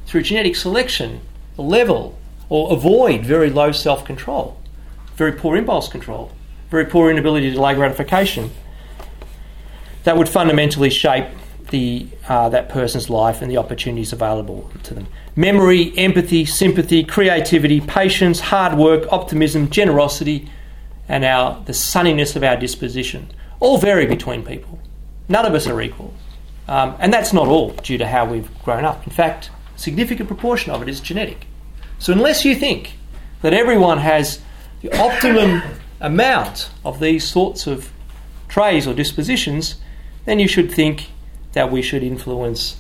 [0.06, 1.22] through genetic selection
[1.56, 2.18] the level
[2.50, 4.58] or avoid very low self-control,
[5.16, 6.32] very poor impulse control,
[6.70, 8.52] very poor inability to delay gratification,
[10.04, 11.28] that would fundamentally shape
[11.70, 15.08] the, uh, that person's life and the opportunities available to them.
[15.36, 20.50] Memory, empathy, sympathy, creativity, patience, hard work, optimism, generosity,
[21.12, 24.80] and our, the sunniness of our disposition all vary between people.
[25.28, 26.14] None of us are equal.
[26.70, 29.06] Um, and that's not all due to how we've grown up.
[29.06, 31.48] In fact, a significant proportion of it is genetic.
[32.00, 32.94] So unless you think
[33.42, 34.40] that everyone has
[34.82, 35.62] the optimum
[36.00, 37.92] amount of these sorts of
[38.48, 39.76] traits or dispositions,
[40.24, 41.10] then you should think
[41.52, 42.78] that we should influence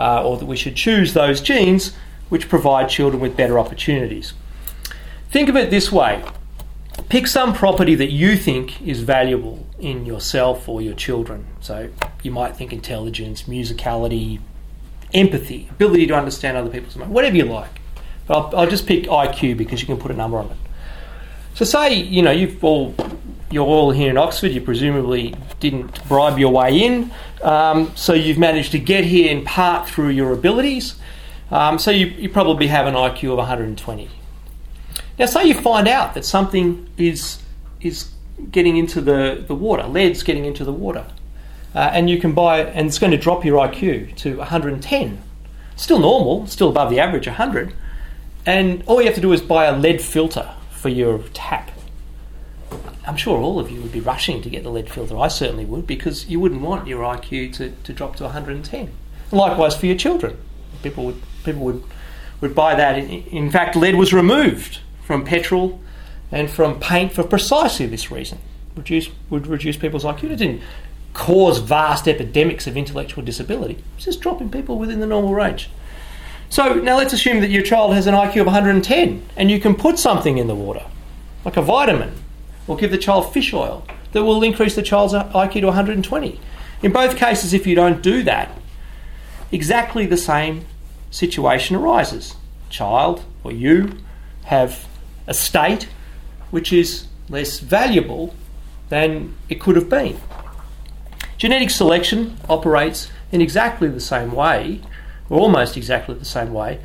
[0.00, 1.94] uh, or that we should choose those genes
[2.30, 4.32] which provide children with better opportunities.
[5.30, 6.24] Think of it this way
[7.10, 11.44] pick some property that you think is valuable in yourself or your children.
[11.60, 11.90] So
[12.22, 14.40] you might think intelligence, musicality,
[15.12, 17.80] empathy, ability to understand other people's mind, whatever you like.
[18.26, 20.56] But I'll, I'll just pick IQ because you can put a number on it.
[21.54, 22.94] So say you know you've all
[23.50, 24.52] you're all here in Oxford.
[24.52, 27.10] You presumably didn't bribe your way in,
[27.42, 30.94] um, so you've managed to get here in part through your abilities.
[31.50, 34.08] Um, so you, you probably have an IQ of 120.
[35.20, 37.42] Now, say you find out that something is
[37.82, 38.10] is
[38.50, 41.04] getting into the, the water, lead's getting into the water,
[41.74, 45.22] uh, and you can buy, and it's going to drop your IQ to 110.
[45.76, 47.74] Still normal, still above the average 100,
[48.46, 51.70] and all you have to do is buy a lead filter for your tap.
[53.06, 55.18] I'm sure all of you would be rushing to get the lead filter.
[55.18, 58.90] I certainly would, because you wouldn't want your IQ to, to drop to 110.
[59.32, 60.38] Likewise for your children,
[60.82, 61.84] people would people would
[62.40, 62.96] would buy that.
[62.96, 64.80] In, in fact, lead was removed
[65.10, 65.80] from petrol
[66.30, 68.38] and from paint for precisely this reason.
[68.76, 70.30] Reduce, would reduce people's IQ.
[70.30, 70.62] It didn't
[71.14, 73.82] cause vast epidemics of intellectual disability.
[73.96, 75.68] It's just dropping people within the normal range.
[76.48, 79.74] So now let's assume that your child has an IQ of 110 and you can
[79.74, 80.86] put something in the water,
[81.44, 82.12] like a vitamin,
[82.68, 86.40] or give the child fish oil that will increase the child's IQ to 120.
[86.84, 88.56] In both cases, if you don't do that,
[89.50, 90.66] exactly the same
[91.10, 92.36] situation arises.
[92.68, 93.98] Child or you
[94.44, 94.86] have
[95.34, 95.88] state
[96.50, 98.34] which is less valuable
[98.88, 100.18] than it could have been.
[101.38, 104.80] Genetic selection operates in exactly the same way,
[105.28, 106.80] or almost exactly the same way,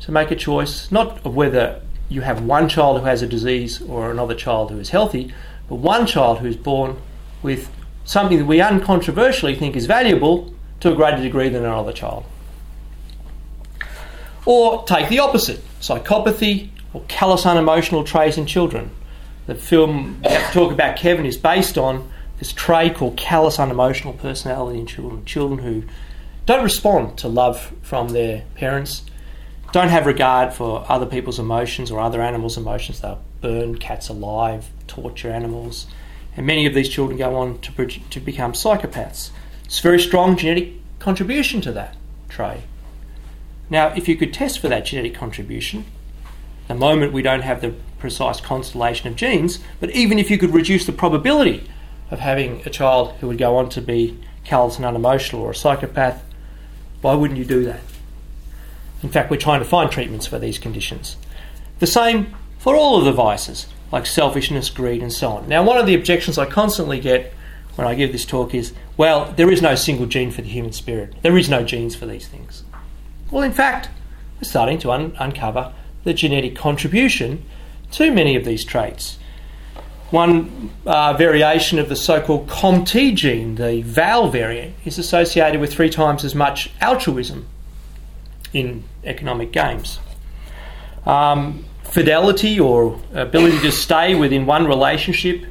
[0.00, 3.82] to make a choice not of whether you have one child who has a disease
[3.82, 5.32] or another child who is healthy,
[5.68, 6.96] but one child who is born
[7.42, 7.70] with
[8.04, 12.24] something that we uncontroversially think is valuable to a greater degree than another child.
[14.44, 18.90] Or take the opposite psychopathy or callous unemotional traits in children.
[19.46, 24.86] The film talk about Kevin is based on this trait called callous unemotional personality in
[24.86, 25.24] children.
[25.24, 25.82] Children who
[26.46, 29.04] don't respond to love from their parents,
[29.72, 33.00] don't have regard for other people's emotions or other animals' emotions.
[33.00, 35.86] They'll burn cats alive, torture animals,
[36.36, 39.30] and many of these children go on to, to become psychopaths.
[39.64, 41.96] It's a very strong genetic contribution to that
[42.28, 42.60] trait.
[43.70, 45.86] Now, if you could test for that genetic contribution,
[46.72, 50.54] the moment we don't have the precise constellation of genes, but even if you could
[50.54, 51.68] reduce the probability
[52.10, 55.54] of having a child who would go on to be callous and unemotional or a
[55.54, 56.24] psychopath,
[57.02, 57.80] why wouldn't you do that?
[59.02, 61.16] In fact, we're trying to find treatments for these conditions.
[61.78, 65.48] The same for all of the vices, like selfishness, greed, and so on.
[65.48, 67.34] Now, one of the objections I constantly get
[67.74, 70.72] when I give this talk is well, there is no single gene for the human
[70.72, 72.64] spirit, there is no genes for these things.
[73.30, 73.88] Well, in fact,
[74.36, 75.72] we're starting to un- uncover
[76.04, 77.44] the genetic contribution
[77.92, 79.18] to many of these traits.
[80.10, 85.72] One uh, variation of the so called COMT gene, the VAL variant, is associated with
[85.72, 87.46] three times as much altruism
[88.52, 90.00] in economic games.
[91.06, 95.44] Um, fidelity or ability to stay within one relationship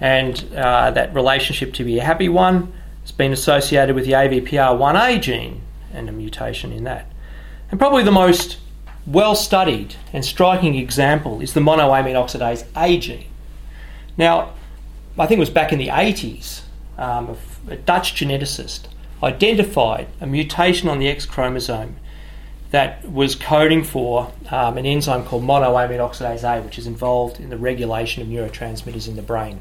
[0.00, 5.20] and uh, that relationship to be a happy one has been associated with the AVPR1A
[5.22, 5.62] gene
[5.92, 7.06] and a mutation in that.
[7.70, 8.58] And probably the most
[9.06, 13.26] well studied and striking example is the monoamine oxidase A gene.
[14.16, 14.52] Now,
[15.18, 16.62] I think it was back in the 80s,
[16.98, 17.36] um,
[17.68, 18.86] a Dutch geneticist
[19.22, 21.96] identified a mutation on the X chromosome
[22.70, 27.50] that was coding for um, an enzyme called monoamine oxidase A, which is involved in
[27.50, 29.60] the regulation of neurotransmitters in the brain.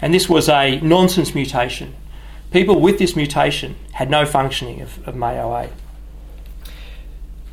[0.00, 1.94] And this was a nonsense mutation.
[2.50, 5.70] People with this mutation had no functioning of, of MAO-A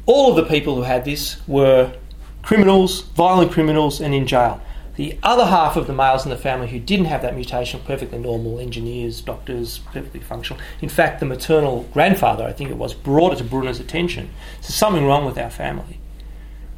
[0.06, 1.94] all of the people who had this were
[2.42, 4.62] criminals, violent criminals, and in jail.
[4.96, 7.86] The other half of the males in the family who didn't have that mutation were
[7.86, 10.62] perfectly normal engineers, doctors, perfectly functional.
[10.82, 14.30] In fact, the maternal grandfather, I think it was, brought it to Brunner's attention.
[14.62, 16.00] There's something wrong with our family.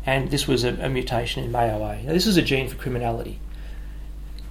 [0.06, 2.04] And this was a, a mutation in MAO-A.
[2.04, 3.40] Now, this is a gene for criminality.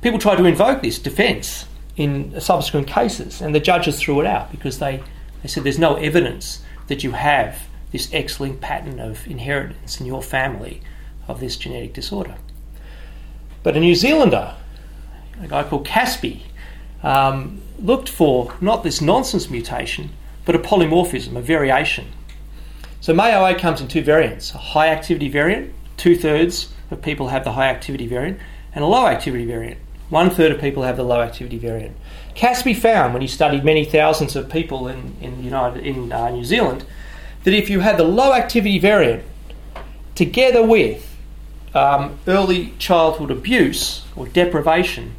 [0.03, 1.65] People tried to invoke this defence
[1.97, 5.03] in subsequent cases, and the judges threw it out because they,
[5.43, 10.21] they said there's no evidence that you have this X-linked pattern of inheritance in your
[10.21, 10.81] family
[11.29, 12.35] of this genetic disorder.
[13.63, 14.57] But a New Zealander,
[15.41, 16.41] a guy called Caspi,
[17.05, 20.11] um, looked for not this nonsense mutation,
[20.45, 22.07] but a polymorphism, a variation.
[23.01, 27.45] So MAO-A comes in two variants a high activity variant, two thirds of people have
[27.45, 28.41] the high activity variant,
[28.75, 29.79] and a low activity variant.
[30.09, 31.97] One third of people have the low activity variant.
[32.35, 36.45] Caspi found, when he studied many thousands of people in, in, United, in uh, New
[36.45, 36.85] Zealand,
[37.45, 39.25] that if you had the low activity variant
[40.15, 41.17] together with
[41.75, 45.15] um, early childhood abuse or deprivation,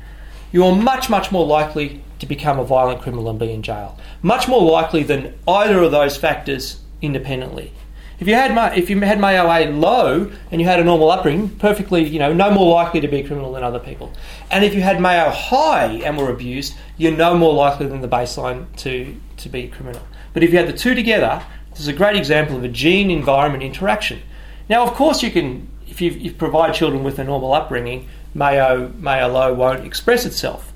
[0.51, 3.97] you are much, much more likely to become a violent criminal and be in jail.
[4.21, 7.71] Much more likely than either of those factors independently.
[8.17, 12.05] If you had if you had MAO-A low and you had a normal upbringing, perfectly,
[12.05, 14.13] you know, no more likely to be a criminal than other people.
[14.49, 18.07] And if you had Mayo high and were abused, you're no more likely than the
[18.07, 20.01] baseline to to be a criminal.
[20.33, 21.43] But if you had the two together,
[21.75, 24.21] this is a great example of a gene environment interaction.
[24.69, 29.27] Now, of course, you can if you, provide children with a normal upbringing, MAO MAO
[29.27, 30.73] low won't express itself.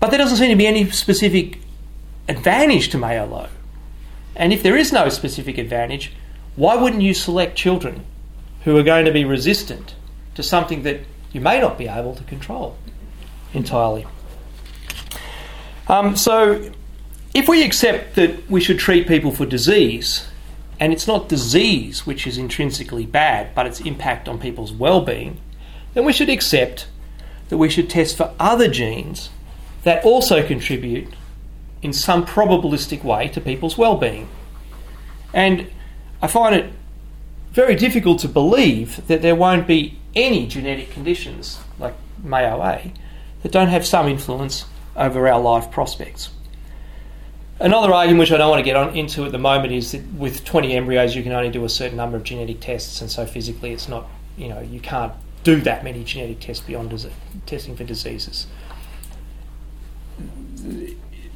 [0.00, 1.58] But there doesn't seem to be any specific
[2.28, 3.48] advantage to MAO low.
[4.34, 6.12] And if there is no specific advantage,
[6.56, 8.04] why wouldn't you select children
[8.64, 9.94] who are going to be resistant
[10.34, 11.00] to something that
[11.32, 12.76] you may not be able to control
[13.54, 14.06] entirely?
[15.88, 16.70] Um, so,
[17.36, 20.26] if we accept that we should treat people for disease,
[20.80, 25.38] and it's not disease which is intrinsically bad, but its impact on people's well being,
[25.92, 26.88] then we should accept
[27.50, 29.28] that we should test for other genes
[29.82, 31.08] that also contribute
[31.82, 34.26] in some probabilistic way to people's well being.
[35.34, 35.66] And
[36.22, 36.72] I find it
[37.52, 41.92] very difficult to believe that there won't be any genetic conditions like
[42.24, 42.94] MAO-A
[43.42, 44.64] that don't have some influence
[44.96, 46.30] over our life prospects.
[47.58, 50.04] Another argument which I don't want to get on into at the moment is that
[50.12, 53.24] with 20 embryos you can only do a certain number of genetic tests, and so
[53.24, 57.08] physically it's not, you know, you can't do that many genetic tests beyond
[57.46, 58.46] testing for diseases.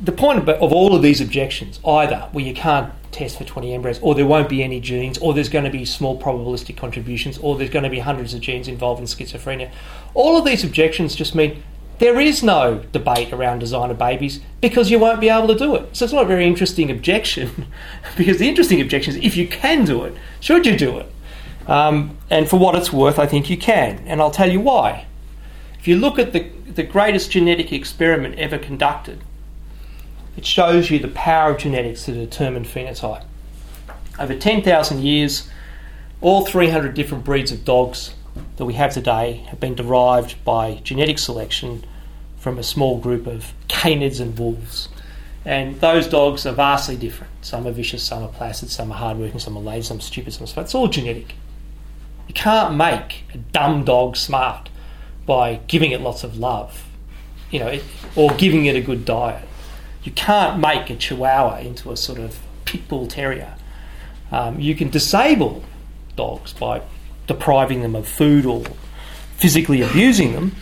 [0.03, 3.73] The point of, of all of these objections, either where you can't test for 20
[3.73, 7.39] embryos, or there won't be any genes, or there's going to be small probabilistic contributions,
[7.39, 9.71] or there's going to be hundreds of genes involved in schizophrenia,
[10.12, 11.62] all of these objections just mean
[12.01, 15.94] there is no debate around designer babies because you won't be able to do it.
[15.94, 17.66] So it's not a very interesting objection,
[18.16, 21.12] because the interesting objection is if you can do it, should you do it?
[21.68, 25.07] Um, and for what it's worth, I think you can, and I'll tell you why.
[25.78, 29.20] If you look at the, the greatest genetic experiment ever conducted,
[30.38, 33.24] it shows you the power of genetics to determine phenotype.
[34.18, 35.51] Over 10,000 years,
[36.22, 38.14] all 300 different breeds of dogs
[38.57, 41.84] that we have today have been derived by genetic selection
[42.41, 44.88] from a small group of canids and wolves.
[45.45, 47.32] And those dogs are vastly different.
[47.43, 50.32] Some are vicious, some are placid, some are hardworking, some are lazy, some are stupid,
[50.32, 50.66] some are smart.
[50.66, 51.34] It's all genetic.
[52.26, 54.68] You can't make a dumb dog smart
[55.26, 56.86] by giving it lots of love,
[57.51, 57.78] you know,
[58.16, 59.47] or giving it a good diet.
[60.03, 63.55] You can't make a chihuahua into a sort of pit bull terrier.
[64.32, 65.64] Um, you can disable
[66.16, 66.82] dogs by
[67.26, 68.64] depriving them of food or
[69.36, 70.55] physically abusing them,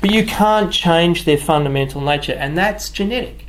[0.00, 3.46] but you can't change their fundamental nature, and that's genetic.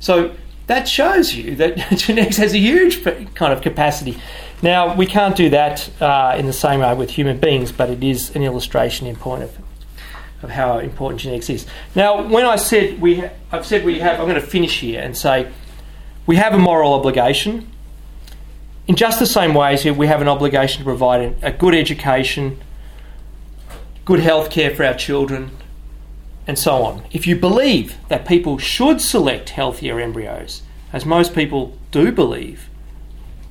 [0.00, 0.34] So
[0.66, 3.04] that shows you that genetics has a huge
[3.34, 4.20] kind of capacity.
[4.62, 8.02] Now, we can't do that uh, in the same way with human beings, but it
[8.02, 9.56] is an illustration in point of
[10.42, 11.66] of how important genetics is.
[11.94, 15.00] Now, when I said we, ha- I've said we have, I'm going to finish here
[15.00, 15.50] and say
[16.26, 17.70] we have a moral obligation.
[18.86, 22.58] In just the same way as we have an obligation to provide a good education,
[24.04, 25.50] good health care for our children,
[26.48, 27.04] and so on.
[27.12, 30.62] If you believe that people should select healthier embryos,
[30.94, 32.70] as most people do believe,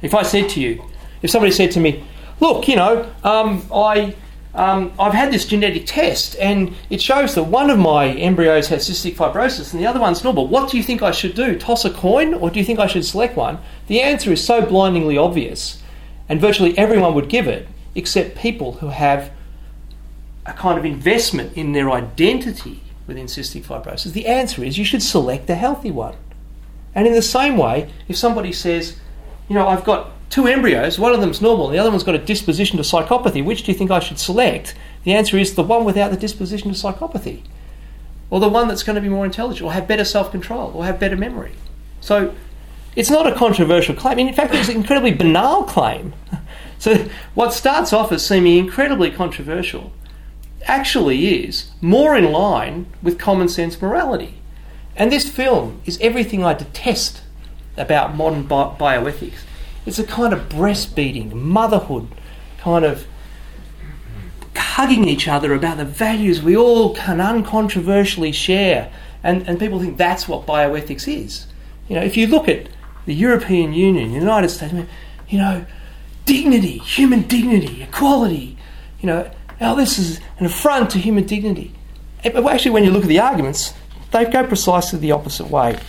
[0.02, 0.84] if I said to you,
[1.22, 2.04] if somebody said to me,
[2.40, 4.16] look, you know, um, I
[4.56, 8.90] um, I've had this genetic test and it shows that one of my embryos has
[8.90, 10.48] cystic fibrosis and the other one's normal.
[10.48, 11.60] What do you think I should do?
[11.60, 13.60] Toss a coin or do you think I should select one?
[13.86, 15.84] The answer is so blindingly obvious
[16.28, 19.32] and virtually everyone would give it except people who have
[20.48, 24.12] a kind of investment in their identity within cystic fibrosis.
[24.12, 26.16] The answer is you should select the healthy one.
[26.94, 29.00] And in the same way, if somebody says,
[29.48, 32.20] you know, I've got two embryos, one of them's normal, the other one's got a
[32.20, 33.44] disposition to psychopathy.
[33.44, 34.76] Which do you think I should select?
[35.04, 37.44] The answer is the one without the disposition to psychopathy,
[38.30, 40.86] or the one that's going to be more intelligent, or have better self control, or
[40.86, 41.54] have better memory.
[42.02, 42.36] So
[42.96, 44.20] it's not a controversial claim.
[44.20, 46.14] In fact, it's an incredibly banal claim.
[46.80, 49.92] So what starts off as seeming incredibly controversial
[50.66, 54.36] actually is more in line with common sense morality.
[54.96, 57.22] And this film is everything I detest
[57.78, 59.42] about modern bi- bioethics.
[59.86, 62.08] It's a kind of breastfeeding, motherhood,
[62.58, 63.06] kind of
[64.56, 68.92] hugging each other about the values we all can uncontroversially share.
[69.24, 71.48] And, and people think that's what bioethics is.
[71.88, 72.70] You know, if you look at
[73.06, 74.74] the European Union, the United States,
[75.30, 75.66] you know,
[76.26, 78.58] dignity, human dignity, equality,
[79.00, 81.74] you know, now this is an affront to human dignity.
[82.24, 83.74] but actually, when you look at the arguments,
[84.12, 85.80] they go precisely the opposite way.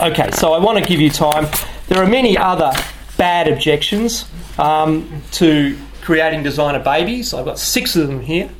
[0.00, 1.46] Okay, so I want to give you time.
[1.88, 2.72] There are many other
[3.16, 4.28] bad objections
[4.58, 7.32] um, to creating designer babies.
[7.32, 8.50] I've got six of them here.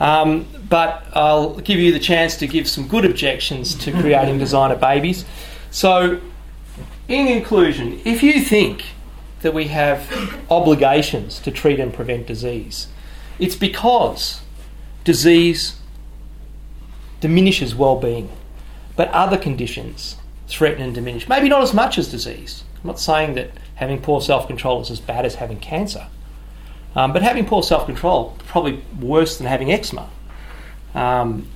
[0.00, 4.76] Um, but I'll give you the chance to give some good objections to creating designer
[4.76, 5.24] babies.
[5.70, 6.20] So,
[7.08, 8.84] in conclusion, if you think
[9.40, 12.88] that we have obligations to treat and prevent disease,
[13.38, 14.40] it's because
[15.04, 15.78] disease
[17.20, 18.28] diminishes well-being,
[18.96, 20.16] but other conditions
[20.46, 21.28] threaten and diminish.
[21.28, 22.64] Maybe not as much as disease.
[22.82, 26.06] I'm not saying that having poor self-control is as bad as having cancer,
[26.94, 30.08] um, but having poor self-control probably worse than having eczema.
[30.94, 31.46] Um,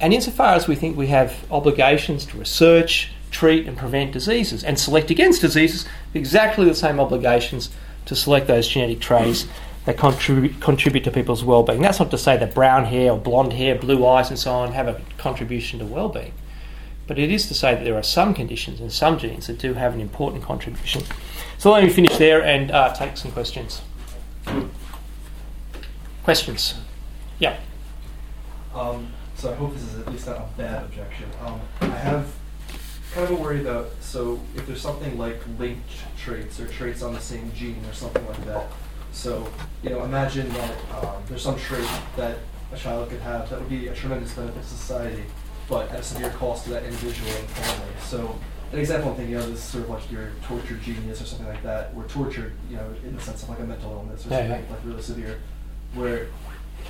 [0.00, 4.78] and insofar as we think we have obligations to research, treat, and prevent diseases and
[4.78, 7.70] select against diseases, exactly the same obligations
[8.06, 9.46] to select those genetic traits
[9.84, 11.80] that contribute, contribute to people's well-being.
[11.80, 14.72] That's not to say that brown hair or blonde hair, blue eyes, and so on
[14.72, 16.32] have a contribution to well-being,
[17.06, 19.74] but it is to say that there are some conditions and some genes that do
[19.74, 21.02] have an important contribution.
[21.58, 23.82] So let me finish there and uh, take some questions.
[26.24, 26.74] Questions?
[27.38, 27.58] Yeah.
[28.74, 31.26] Um, so I hope this is at least not a bad objection.
[31.44, 32.32] Um, I have
[33.14, 33.86] kind of a worry though.
[34.00, 38.24] so if there's something like linked traits or traits on the same gene or something
[38.26, 38.66] like that.
[39.12, 39.46] So
[39.82, 42.38] you know, imagine that um, there's some trait that
[42.72, 45.24] a child could have that would be a tremendous benefit to society,
[45.68, 47.92] but at a severe cost to that individual and family.
[48.00, 48.38] So
[48.72, 51.62] an example I'm thinking of is sort of like your tortured genius or something like
[51.64, 54.36] that, or tortured, you know, in the sense of like a mental illness or Yeah,
[54.46, 54.70] something yeah.
[54.70, 55.38] like really severe,
[55.94, 56.26] where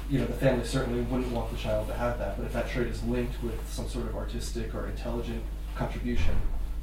[0.09, 2.68] you know the family certainly wouldn't want the child to have that, but if that
[2.68, 5.43] trait is linked with some sort of artistic or intelligent
[5.75, 6.35] contribution,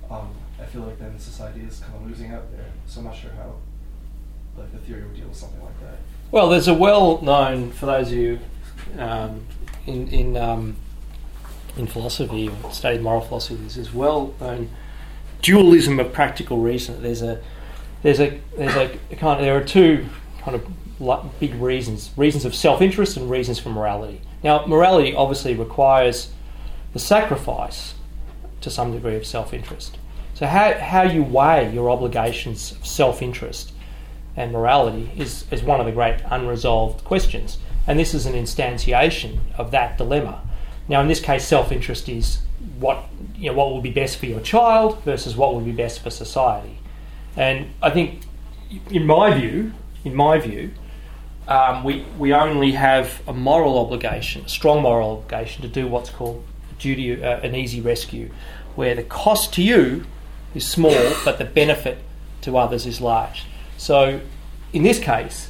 [0.09, 0.29] um,
[0.59, 2.65] I feel like then society is kind of losing out there.
[2.87, 3.55] So I'm not sure how
[4.57, 5.99] like deal something like that.
[6.31, 8.39] Well, there's a well-known, for those of you
[8.97, 9.45] um,
[9.85, 10.75] in in um,
[11.77, 14.69] in philosophy or studied moral philosophy, there's this well-known
[15.41, 17.01] dualism of practical reason.
[17.01, 17.41] There's a
[18.03, 20.05] there's a there's a kind of, there are two
[20.41, 24.21] kind of big reasons: reasons of self-interest and reasons for morality.
[24.43, 26.31] Now, morality obviously requires
[26.93, 27.95] the sacrifice
[28.61, 29.97] to some degree of self-interest.
[30.33, 33.73] So, how how you weigh your obligations of self-interest
[34.37, 37.57] and morality is, is one of the great unresolved questions.
[37.87, 40.41] And this is an instantiation of that dilemma.
[40.87, 42.39] Now, in this case, self interest is
[42.79, 43.03] what,
[43.35, 46.09] you know, what will be best for your child versus what will be best for
[46.09, 46.77] society.
[47.35, 48.21] And I think,
[48.89, 49.73] in my view,
[50.05, 50.71] in my view,
[51.47, 56.09] um, we, we only have a moral obligation, a strong moral obligation to do what's
[56.09, 56.43] called
[56.77, 58.29] duty, uh, an easy rescue,
[58.75, 60.05] where the cost to you
[60.53, 61.99] is small, but the benefit
[62.41, 63.45] to others is large.
[63.77, 64.19] So,
[64.73, 65.49] in this case,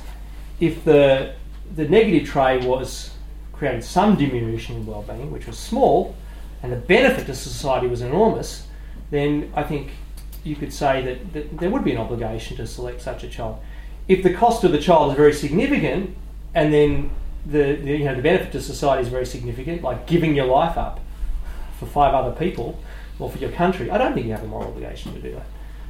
[0.59, 1.33] if the
[1.75, 3.11] the negative trait was
[3.51, 6.15] creating some diminution in well-being, which was small,
[6.63, 8.67] and the benefit to society was enormous,
[9.11, 9.91] then I think
[10.43, 13.59] you could say that, that there would be an obligation to select such a child.
[14.07, 16.15] If the cost of the child is very significant,
[16.53, 17.11] and then
[17.45, 20.77] the, the you know the benefit to society is very significant, like giving your life
[20.77, 20.99] up
[21.79, 22.79] for five other people
[23.19, 25.45] or for your country, I don't think you have a moral obligation to do that.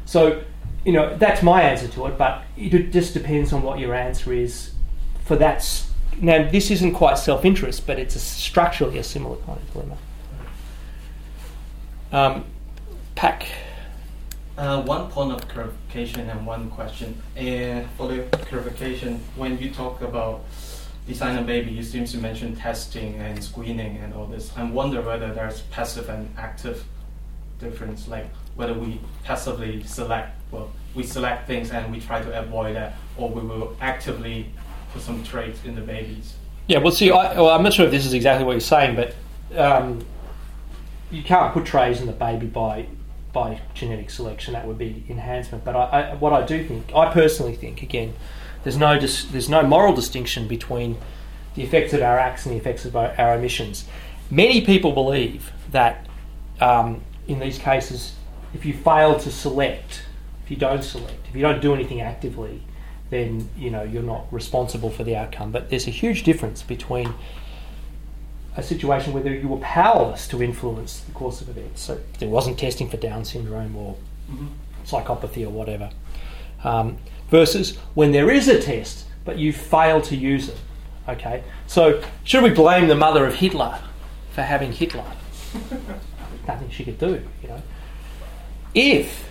[0.06, 0.44] So
[0.88, 4.32] you know, that's my answer to it, but it just depends on what your answer
[4.32, 4.72] is
[5.26, 5.84] for that.
[6.22, 9.98] Now, this isn't quite self interest, but it's a, structurally a similar kind of dilemma.
[12.14, 12.46] Um,
[13.16, 13.48] Pack.
[14.58, 17.22] Uh, one point of clarification and one question.
[17.36, 20.46] Uh, for the clarification, when you talk about
[21.06, 24.54] designer baby, you seem to mention testing and screening and all this.
[24.56, 26.86] I wonder whether there's passive and active
[27.60, 32.76] difference, like whether we passively select, well, we select things and we try to avoid
[32.76, 34.48] that, or we will actively
[34.92, 36.36] put some traits in the babies.
[36.68, 38.96] Yeah, well, see, I, well, I'm not sure if this is exactly what you're saying,
[38.96, 39.16] but
[39.58, 40.04] um,
[41.12, 42.88] you can't put traits in the baby by
[43.32, 44.54] by genetic selection.
[44.54, 45.64] That would be enhancement.
[45.64, 48.14] But I, I, what I do think, I personally think, again,
[48.64, 50.98] there's no dis, there's no moral distinction between
[51.54, 53.86] the effects of our acts and the effects of our, our omissions.
[54.32, 56.08] Many people believe that
[56.60, 58.16] um, in these cases,
[58.58, 60.02] if you fail to select,
[60.44, 62.64] if you don't select, if you don't do anything actively,
[63.12, 65.52] then you know you're not responsible for the outcome.
[65.52, 67.14] But there's a huge difference between
[68.56, 71.82] a situation where you were powerless to influence the course of events.
[71.82, 73.96] So there wasn't testing for Down syndrome or
[74.84, 75.92] psychopathy or whatever,
[76.64, 76.98] um,
[77.30, 80.58] versus when there is a test but you fail to use it.
[81.08, 83.78] Okay, so should we blame the mother of Hitler
[84.32, 85.06] for having Hitler?
[86.48, 87.62] Nothing she could do, you know.
[88.78, 89.30] If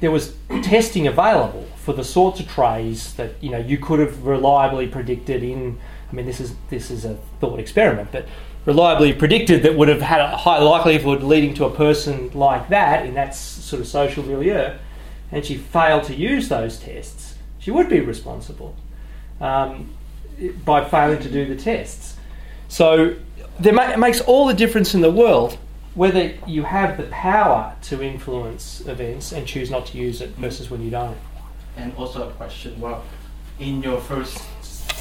[0.00, 4.24] there was testing available for the sorts of trays that you know you could have
[4.24, 5.78] reliably predicted in
[6.10, 8.26] I mean, this is this is a thought experiment, but
[8.64, 13.06] reliably predicted that would have had a high likelihood leading to a person like that
[13.06, 14.74] in that sort of social milieu,
[15.32, 18.76] and she failed to use those tests, she would be responsible
[19.40, 19.90] um,
[20.64, 22.16] by failing to do the tests.
[22.68, 23.16] So
[23.62, 25.58] it makes all the difference in the world
[25.96, 30.70] whether you have the power to influence events and choose not to use it versus
[30.70, 31.16] when you don't.
[31.76, 32.78] And also a question.
[32.78, 33.02] Well,
[33.58, 34.38] in your first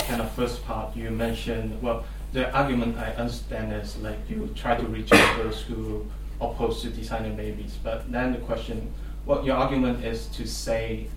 [0.07, 4.75] kind of first part, you mentioned well, the argument I understand is like you try
[4.77, 6.05] to reach those who
[6.39, 7.77] oppose to designing babies.
[7.83, 8.93] But then the question,
[9.25, 11.09] well, your argument is to say,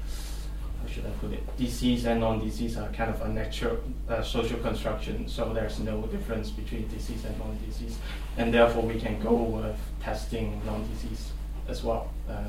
[0.82, 1.56] how should I put it?
[1.56, 6.50] Disease and non-disease are kind of a natural uh, social construction, so there's no difference
[6.50, 7.98] between disease and non-disease,
[8.38, 11.32] and therefore we can go with testing non-disease
[11.68, 12.10] as well.
[12.28, 12.44] Uh,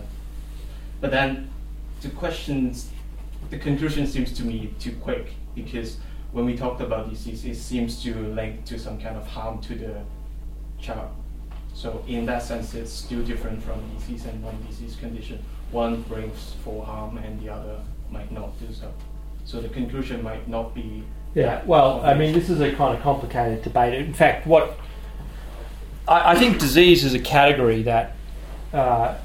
[1.02, 1.50] but then
[2.02, 2.92] the questions,
[3.50, 5.98] the conclusion seems to me too quick because
[6.32, 9.76] when we talked about disease, it seems to link to some kind of harm to
[9.76, 10.02] the
[10.80, 11.10] child.
[11.74, 15.44] So in that sense, it's still different from disease and non-disease condition.
[15.72, 17.80] One brings for harm, and the other
[18.12, 18.92] might not do so.
[19.46, 21.04] So the conclusion might not be.
[21.36, 23.94] Yeah, well, I mean, this is a kind of complicated debate.
[23.94, 24.78] In fact, what
[26.08, 28.16] I, I think disease is a category that
[28.74, 29.16] uh,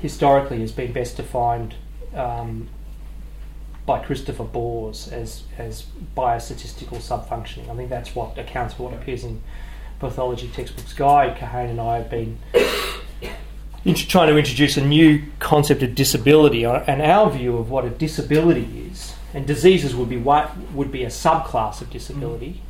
[0.00, 1.74] historically has been best defined
[2.14, 2.68] um,
[3.86, 7.70] by Christopher Boorse as, as biostatistical subfunctioning.
[7.70, 9.42] I think that's what accounts for what appears in
[9.98, 10.92] pathology textbooks.
[10.92, 12.38] Guy Kahane and I have been
[13.94, 17.90] trying to introduce a new concept of disability, uh, and our view of what a
[17.90, 22.62] disability is, and diseases would be what would be a subclass of disability.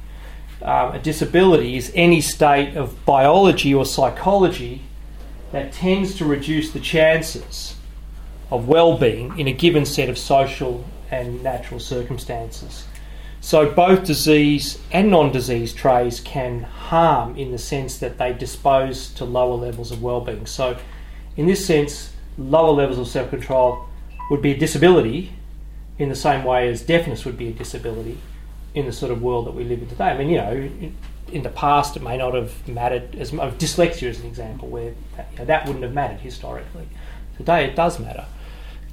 [0.61, 4.83] Um, a disability is any state of biology or psychology
[5.53, 7.77] that tends to reduce the chances
[8.51, 12.87] of well-being in a given set of social and natural circumstances.
[13.41, 19.25] So both disease and non-disease traits can harm in the sense that they dispose to
[19.25, 20.47] lower levels of well-being.
[20.47, 20.77] So
[21.37, 23.87] in this sense, lower levels of self-control
[24.31, 25.33] would be a disability
[25.99, 28.19] in the same way as deafness would be a disability
[28.75, 30.05] in the sort of world that we live in today.
[30.05, 30.71] I mean, you know,
[31.33, 33.55] in, the past it may not have mattered as much.
[33.59, 36.89] Dyslexia is an example where that, you know, that wouldn't have mattered historically.
[37.37, 38.27] Today it does matter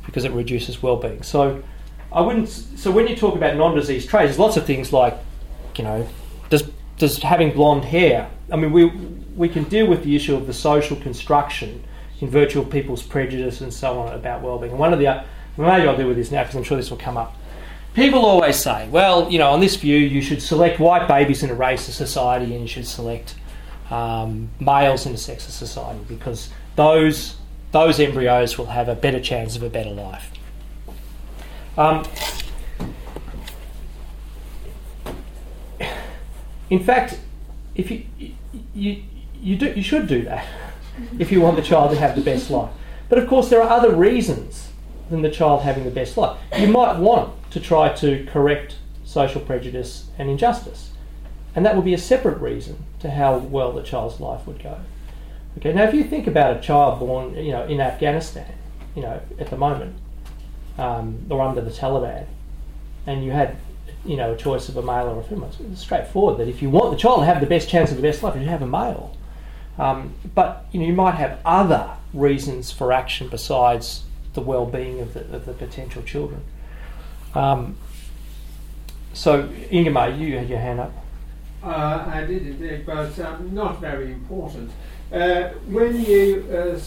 [0.06, 1.24] because it reduces well-being.
[1.24, 1.64] So
[2.12, 2.50] I wouldn't.
[2.50, 5.18] So when you talk about non-disease traits, there's lots of things like,
[5.76, 6.08] you know,
[6.50, 8.30] does does having blonde hair?
[8.52, 8.86] I mean, we
[9.36, 11.84] we can deal with the issue of the social construction
[12.22, 14.72] in virtue of people's prejudice and so on about well-being.
[14.72, 15.24] And one of the uh,
[15.58, 17.36] maybe I'll deal with this now because I'm sure this will come up.
[17.96, 21.50] People always say, well, you know, on this view, you should select white babies in
[21.50, 23.36] a racist society and you should select
[23.90, 27.38] um, males in a sexist society because those
[27.72, 30.30] those embryos will have a better chance of a better life.
[31.78, 32.06] Um,
[36.70, 37.20] in fact,
[37.76, 38.04] if you,
[38.74, 39.04] you
[39.42, 40.46] you do you should do that
[41.20, 42.72] if you want the child to have the best life.
[43.08, 44.70] But of course, there are other reasons
[45.10, 46.40] than the child having the best life.
[46.58, 50.92] You might want to try to correct social prejudice and injustice,
[51.56, 54.80] and that would be a separate reason to how well the child's life would go.
[55.58, 58.52] Okay, now if you think about a child born, you know, in Afghanistan,
[58.96, 59.96] you know, at the moment,
[60.78, 62.26] um, or under the Taliban,
[63.08, 63.56] and you had,
[64.04, 66.70] you know, a choice of a male or a female, it's straightforward that if you
[66.70, 68.68] want the child to have the best chance of the best life, you have a
[68.68, 69.16] male.
[69.78, 74.04] Um, but you know, you might have other reasons for action besides
[74.36, 76.42] the well-being of the, of the potential children.
[77.34, 77.78] Um,
[79.14, 80.94] so, Ingmar, you had your hand up.
[81.64, 84.72] Uh, I did indeed, but um, not very important.
[85.12, 86.80] Uh, when you uh,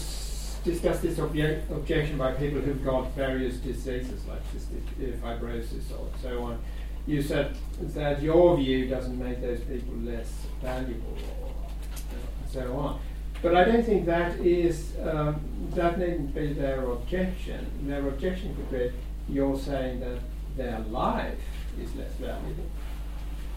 [0.63, 6.09] discuss this obje- objection by people who've got various diseases like cystic uh, fibrosis or
[6.21, 6.59] so on,
[7.07, 10.31] you said that your view doesn't make those people less
[10.61, 12.99] valuable or uh, so on.
[13.41, 17.65] But I don't think that is um, that needn't be their objection.
[17.83, 18.91] Their objection could be
[19.29, 20.19] you're saying that
[20.57, 21.39] their life
[21.81, 22.65] is less valuable.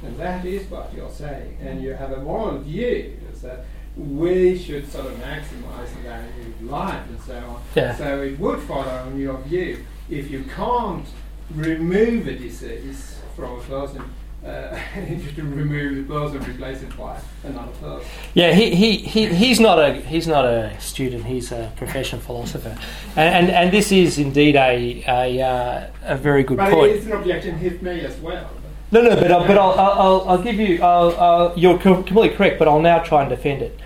[0.02, 1.58] And that is what you're saying.
[1.60, 3.64] And you have a moral view is that
[3.96, 7.62] we should sort of maximize the value of life and so on.
[7.74, 7.94] Yeah.
[7.94, 11.06] So it would follow on your view if you can't
[11.54, 14.02] remove a disease from a person,
[14.45, 14.78] uh,
[15.09, 18.09] you should remove the person and replace it by another person.
[18.34, 21.24] Yeah, he, he, he, he's not a he's not a student.
[21.24, 22.76] He's a professional philosopher,
[23.16, 26.93] and and, and this is indeed a a, uh, a very good But point.
[26.93, 28.51] it's an objection hit me as well.
[28.90, 30.82] No, no, but I'll, but I'll, I'll, I'll, I'll give you.
[30.82, 33.78] I'll, I'll, you're completely correct, but I'll now try and defend it.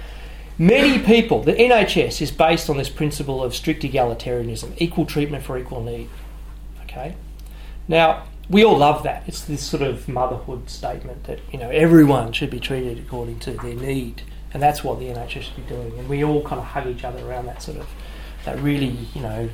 [0.59, 5.59] Many people, the NHS is based on this principle of strict egalitarianism, equal treatment for
[5.59, 6.09] equal need.
[6.85, 7.15] Okay.
[7.87, 9.25] Now, we all love that.
[9.27, 13.53] It's this sort of motherhood statement that you know everyone should be treated according to
[13.53, 14.23] their need,
[14.53, 15.99] and that's what the NHS should be doing.
[15.99, 17.89] And we all kind of hug each other around that sort of
[18.45, 19.49] that really you know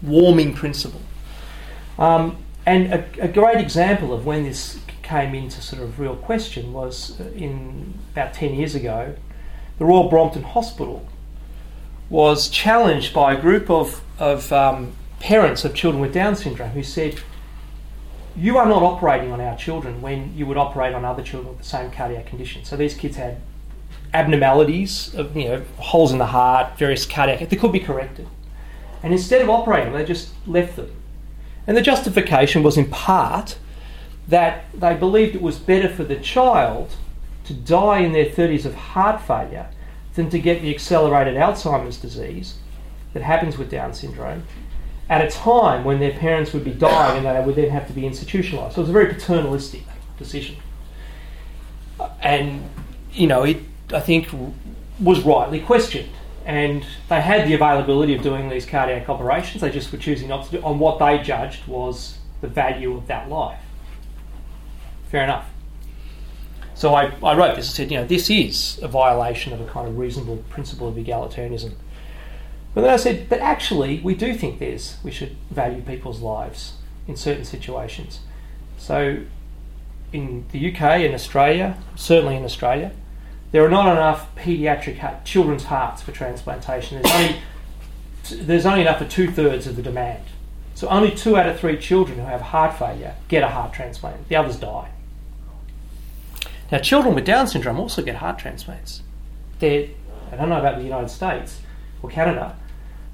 [0.00, 1.02] warming principle.
[1.98, 6.72] Um, and a, a, great example of when this came into sort of real question
[6.72, 9.14] was uh, in about ten years ago,
[9.78, 11.06] the Royal Brompton Hospital
[12.08, 16.82] was challenged by a group of of um, parents of children with Down syndrome who
[16.82, 17.20] said
[18.36, 21.58] you are not operating on our children when you would operate on other children with
[21.58, 22.64] the same cardiac condition.
[22.64, 23.40] So these kids had
[24.14, 27.48] abnormalities of you know holes in the heart, various cardiac.
[27.48, 28.26] They could be corrected,
[29.02, 30.90] and instead of operating, they just left them.
[31.66, 33.58] And the justification was in part
[34.28, 36.96] that they believed it was better for the child
[37.44, 39.68] to die in their 30s of heart failure
[40.14, 42.56] than to get the accelerated Alzheimer's disease
[43.12, 44.44] that happens with Down syndrome
[45.12, 47.92] at a time when their parents would be dying and they would then have to
[47.92, 48.72] be institutionalised.
[48.72, 49.82] So it was a very paternalistic
[50.16, 50.56] decision.
[52.00, 52.70] Uh, and,
[53.12, 53.58] you know, it,
[53.92, 54.28] I think,
[54.98, 56.08] was rightly questioned.
[56.46, 60.46] And they had the availability of doing these cardiac operations, they just were choosing not
[60.46, 63.60] to do on what they judged was the value of that life.
[65.10, 65.46] Fair enough.
[66.74, 69.66] So I, I wrote this and said, you know, this is a violation of a
[69.66, 71.74] kind of reasonable principle of egalitarianism
[72.74, 76.74] but then I said, but actually, we do think there's, we should value people's lives
[77.06, 78.20] in certain situations.
[78.78, 79.24] So
[80.12, 82.92] in the UK and Australia, certainly in Australia,
[83.50, 87.02] there are not enough paediatric heart, children's hearts for transplantation.
[87.02, 87.36] There's only,
[88.46, 90.24] there's only enough for two thirds of the demand.
[90.74, 94.28] So only two out of three children who have heart failure get a heart transplant.
[94.28, 94.90] The others die.
[96.70, 99.02] Now, children with Down syndrome also get heart transplants.
[99.58, 99.88] They're,
[100.32, 101.60] I don't know about the United States
[102.02, 102.56] or Canada,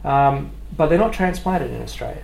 [0.04, 2.22] um, but they're not transplanted in Australia.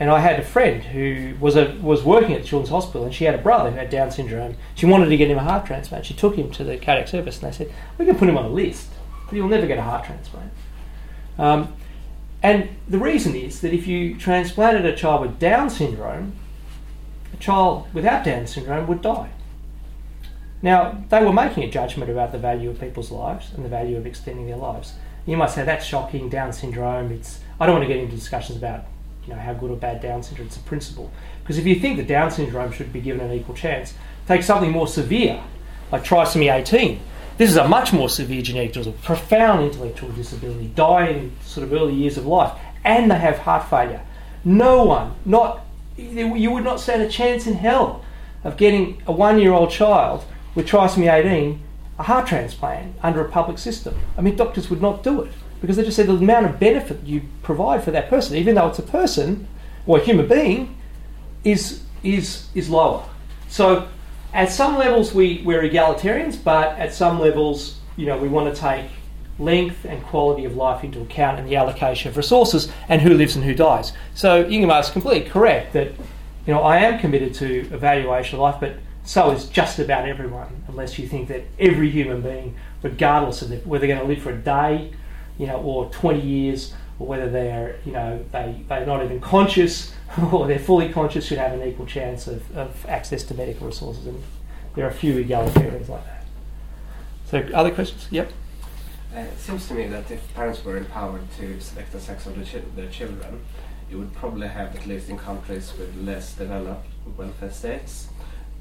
[0.00, 3.12] And I had a friend who was a, was working at the Children's Hospital, and
[3.12, 4.54] she had a brother who had Down syndrome.
[4.76, 6.06] She wanted to get him a heart transplant.
[6.06, 8.44] She took him to the cardiac service, and they said, "We can put him on
[8.44, 8.90] a list,
[9.26, 10.52] but he'll never get a heart transplant."
[11.36, 11.74] Um,
[12.42, 16.34] and the reason is that if you transplanted a child with Down syndrome,
[17.32, 19.30] a child without Down syndrome would die.
[20.62, 23.96] Now, they were making a judgment about the value of people's lives and the value
[23.96, 24.94] of extending their lives.
[25.28, 27.12] You might say that's shocking, Down syndrome.
[27.12, 28.84] It's I don't want to get into discussions about
[29.26, 30.46] you know how good or bad Down syndrome.
[30.46, 31.12] It's a principle
[31.42, 33.92] because if you think that Down syndrome should be given an equal chance,
[34.26, 35.42] take something more severe
[35.92, 36.98] like trisomy 18.
[37.36, 41.94] This is a much more severe genetic disorder, profound intellectual disability, in sort of early
[41.94, 44.00] years of life, and they have heart failure.
[44.44, 45.66] No one, not
[45.98, 48.02] you would not stand a chance in hell
[48.44, 50.24] of getting a one-year-old child
[50.54, 51.60] with trisomy 18
[51.98, 53.94] a heart transplant under a public system.
[54.16, 57.02] I mean, doctors would not do it because they just said the amount of benefit
[57.04, 59.48] you provide for that person, even though it's a person
[59.86, 60.76] or a human being,
[61.44, 63.04] is is is lower.
[63.48, 63.88] So,
[64.32, 68.60] at some levels we we're egalitarians, but at some levels, you know, we want to
[68.60, 68.86] take
[69.38, 73.36] length and quality of life into account and the allocation of resources and who lives
[73.36, 73.92] and who dies.
[74.14, 75.88] So Ingmar is completely correct that
[76.46, 78.76] you know I am committed to evaluation of life, but
[79.08, 83.86] so is just about everyone, unless you think that every human being, regardless of whether
[83.86, 84.92] they're going to live for a day,
[85.38, 89.94] you know, or 20 years, or whether they're, you know, they, they're not even conscious
[90.30, 94.06] or they're fully conscious, should have an equal chance of, of access to medical resources.
[94.06, 94.22] And
[94.74, 96.26] there are a few egalitarians like that.
[97.24, 98.08] So, other questions?
[98.10, 98.30] Yep.
[99.16, 102.38] Uh, it seems to me that if parents were empowered to select the sex of
[102.38, 103.40] the chi- their children,
[103.90, 108.08] you would probably have, at least in countries with less developed welfare states,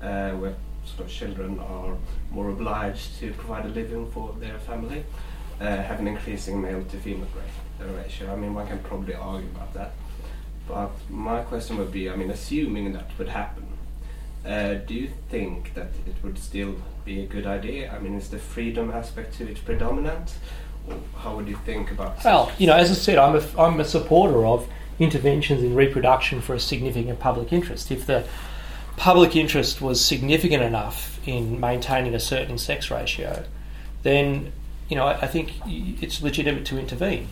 [0.02, 1.96] uh, where sort of children are
[2.32, 5.04] more obliged to provide a living for their family,
[5.60, 7.28] uh, have an increasing male to female
[7.80, 8.32] ratio.
[8.32, 9.92] I mean, one can probably argue about that.
[10.68, 13.66] But my question would be, I mean, assuming that would happen,
[14.46, 16.76] uh, do you think that it would still
[17.06, 17.92] be a good idea?
[17.92, 20.36] I mean, is the freedom aspect to it predominant?
[21.18, 23.86] How would you think about Well, you know, as I said, I'm a, I'm a
[23.86, 24.70] supporter of
[25.00, 27.92] interventions in reproduction for a significant public interest.
[27.92, 28.26] If the
[28.98, 33.46] public interest was significant enough in maintaining a certain sex ratio,
[34.04, 34.52] then
[34.90, 37.30] you know I, I think it's legitimate to intervene.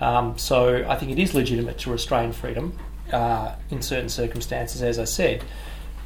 [0.00, 2.78] Um, so I think it is legitimate to restrain freedom
[3.12, 5.44] uh, in certain circumstances, as I said.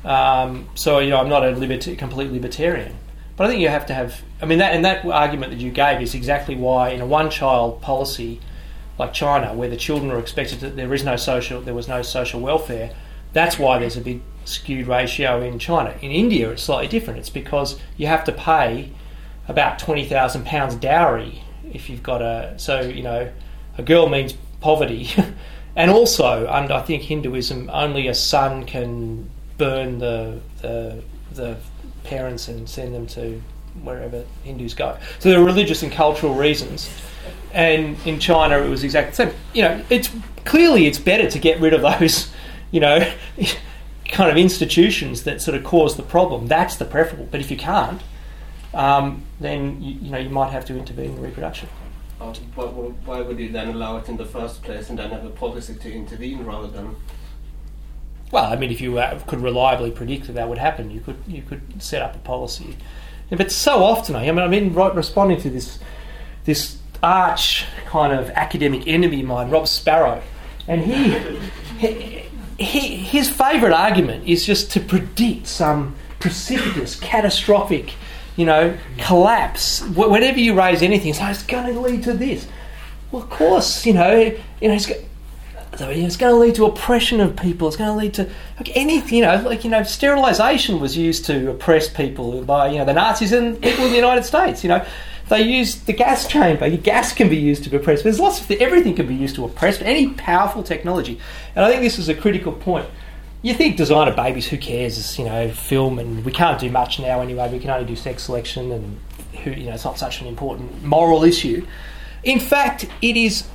[0.05, 2.97] Um, so you know I'm not a complete libertarian,
[3.37, 4.23] but I think you have to have.
[4.41, 7.83] I mean that and that argument that you gave is exactly why in a one-child
[7.83, 8.41] policy
[8.99, 12.03] like China, where the children are expected to, there is no social, there was no
[12.03, 12.91] social welfare.
[13.33, 15.95] That's why there's a big skewed ratio in China.
[16.03, 17.19] In India, it's slightly different.
[17.19, 18.93] It's because you have to pay
[19.47, 21.43] about twenty thousand pounds dowry
[21.73, 22.55] if you've got a.
[22.57, 23.31] So you know,
[23.77, 25.11] a girl means poverty,
[25.79, 31.57] And also, under I think Hinduism, only a son can burn the the, the
[32.03, 33.41] parents and send them to
[33.85, 34.99] wherever Hindus go.
[35.21, 36.91] So there are religious and cultural reasons.
[37.53, 39.41] And in China, it was exactly the same.
[39.55, 40.11] You know, it's
[40.45, 42.33] clearly it's better to get rid of those,
[42.73, 43.09] you know,
[44.09, 46.47] kind of institutions that sort of cause the problem.
[46.47, 47.29] That's the preferable.
[47.31, 48.03] But if you can't,
[48.75, 51.69] um, then you, you know you might have to intervene in reproduction.
[52.19, 55.31] Why, why would you then allow it in the first place and then have a
[55.31, 56.97] policy to intervene rather than?
[58.33, 61.17] Well, I mean, if you uh, could reliably predict that that would happen, you could
[61.27, 62.77] you could set up a policy.
[63.31, 65.79] But so often, I mean, I mean, right, responding to this
[66.45, 70.23] this arch kind of academic enemy of mine, Rob Sparrow,
[70.67, 71.19] and he,
[71.79, 72.25] he,
[72.59, 77.93] he his favourite argument is just to predict some precipitous, catastrophic,
[78.37, 79.83] you know, collapse.
[79.83, 82.47] Whenever you raise anything, it's, like, it's going to lead to this.
[83.11, 84.91] Well, of course, you know, you know, it's,
[85.73, 87.69] it's going to lead to oppression of people.
[87.69, 91.25] It's going to lead to like anything, you know, like you know, sterilisation was used
[91.27, 94.65] to oppress people by you know the Nazis and people in the United States.
[94.65, 94.87] You know,
[95.29, 96.69] they used the gas chamber.
[96.77, 98.03] Gas can be used to oppress.
[98.03, 99.81] There's lots of everything can be used to oppress.
[99.81, 101.19] Any powerful technology,
[101.55, 102.89] and I think this is a critical point.
[103.43, 104.49] You think designer babies?
[104.49, 104.99] Who cares?
[104.99, 107.51] It's, you know, film, and we can't do much now anyway.
[107.53, 108.99] We can only do sex selection, and
[109.45, 111.67] who you know, it's not such an important moral issue.
[112.25, 113.47] In fact, it is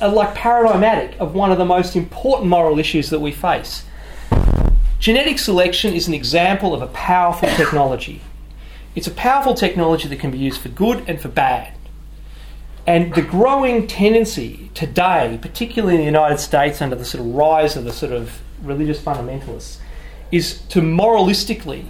[0.00, 3.84] uh, like paradigmatic of one of the most important moral issues that we face.
[4.98, 8.20] Genetic selection is an example of a powerful technology.
[8.96, 11.74] It's a powerful technology that can be used for good and for bad.
[12.86, 17.76] And the growing tendency today, particularly in the United States under the sort of rise
[17.76, 19.78] of the sort of religious fundamentalists,
[20.32, 21.84] is to moralistically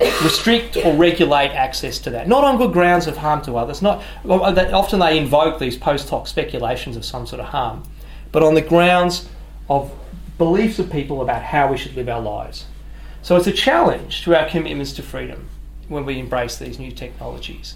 [0.00, 2.26] restrict or regulate access to that.
[2.26, 3.82] Not on good grounds of harm to others.
[3.82, 7.82] Not often they invoke these post hoc speculations of some sort of harm,
[8.32, 9.28] but on the grounds
[9.68, 9.92] of
[10.38, 12.64] beliefs of people about how we should live our lives.
[13.20, 15.50] So it's a challenge to our commitments to freedom
[15.90, 17.74] when we embrace these new technologies.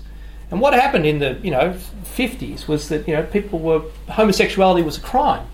[0.50, 4.82] And what happened in the you know 50s was that you know people were homosexuality
[4.82, 5.46] was a crime.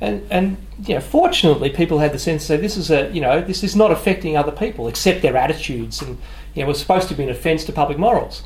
[0.00, 3.40] And, and you know, fortunately, people had the sense that this is a you know
[3.40, 6.18] this is not affecting other people except their attitudes, and
[6.54, 8.42] you know, was supposed to be an offence to public morals,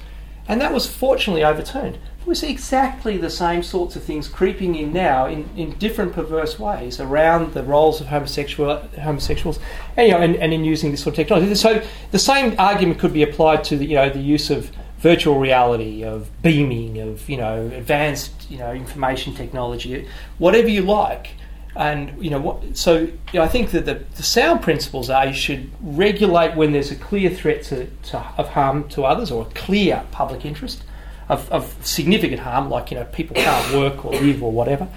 [0.47, 1.99] and that was fortunately overturned.
[2.27, 6.59] We see exactly the same sorts of things creeping in now in, in different perverse
[6.59, 9.61] ways around the roles of homosexual homosexuals,
[9.97, 11.55] and, you know, and, and in using this sort of technology.
[11.55, 15.39] So the same argument could be applied to the you know the use of virtual
[15.39, 20.09] reality, of beaming, of you know advanced you know information technology,
[20.39, 21.31] whatever you like
[21.77, 22.77] and you know what?
[22.77, 26.73] So you know, I think that the, the sound principles are you should regulate when
[26.73, 30.83] there's a clear threat to, to, of harm to others or a clear public interest
[31.29, 34.89] of, of significant harm, like you know people can't work or live or whatever.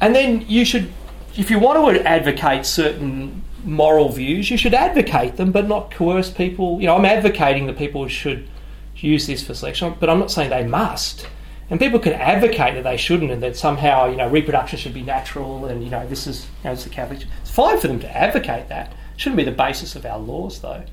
[0.00, 0.90] And then you should,
[1.36, 6.30] if you want to advocate certain moral views, you should advocate them, but not coerce
[6.30, 6.80] people.
[6.80, 8.48] You know, I'm advocating that people should
[8.96, 11.26] use this for selection, but I'm not saying they must.
[11.70, 15.02] And people can advocate that they shouldn't, and that somehow you know reproduction should be
[15.02, 17.24] natural, and you know this is you know, it's the Catholic.
[17.40, 18.92] It's fine for them to advocate that.
[19.14, 20.84] It shouldn't be the basis of our laws, though.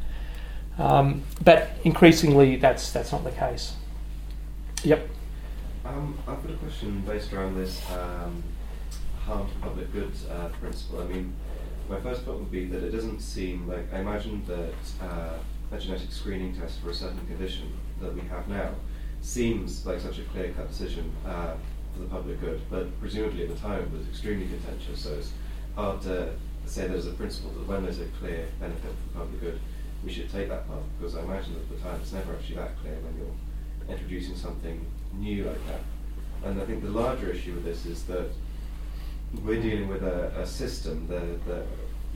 [0.78, 3.74] Um, but increasingly, that's that's not the case.
[4.84, 5.10] Yep.
[5.86, 8.44] Um, I've got a question based around this um,
[9.26, 11.02] harm to public goods uh, principle.
[11.02, 11.34] I mean,
[11.90, 14.74] my first point would be that it doesn't seem like I imagine that
[15.06, 15.38] uh,
[15.72, 18.74] a genetic screening test for a certain condition that we have now
[19.22, 21.56] seems like such a clear cut decision uh,
[21.94, 25.34] for the public good, but presumably at the time it was extremely contentious, so it's
[25.76, 26.32] hard to
[26.66, 29.60] say there's a principle that when there's a clear benefit for public good,
[30.06, 32.56] we should take that path, because I imagine that at the time it's never actually
[32.56, 33.36] that clear when you're
[33.90, 35.82] introducing something new like that.
[36.44, 38.30] And I think the larger issue with this is that
[39.44, 41.64] we're dealing with a, a system, the, the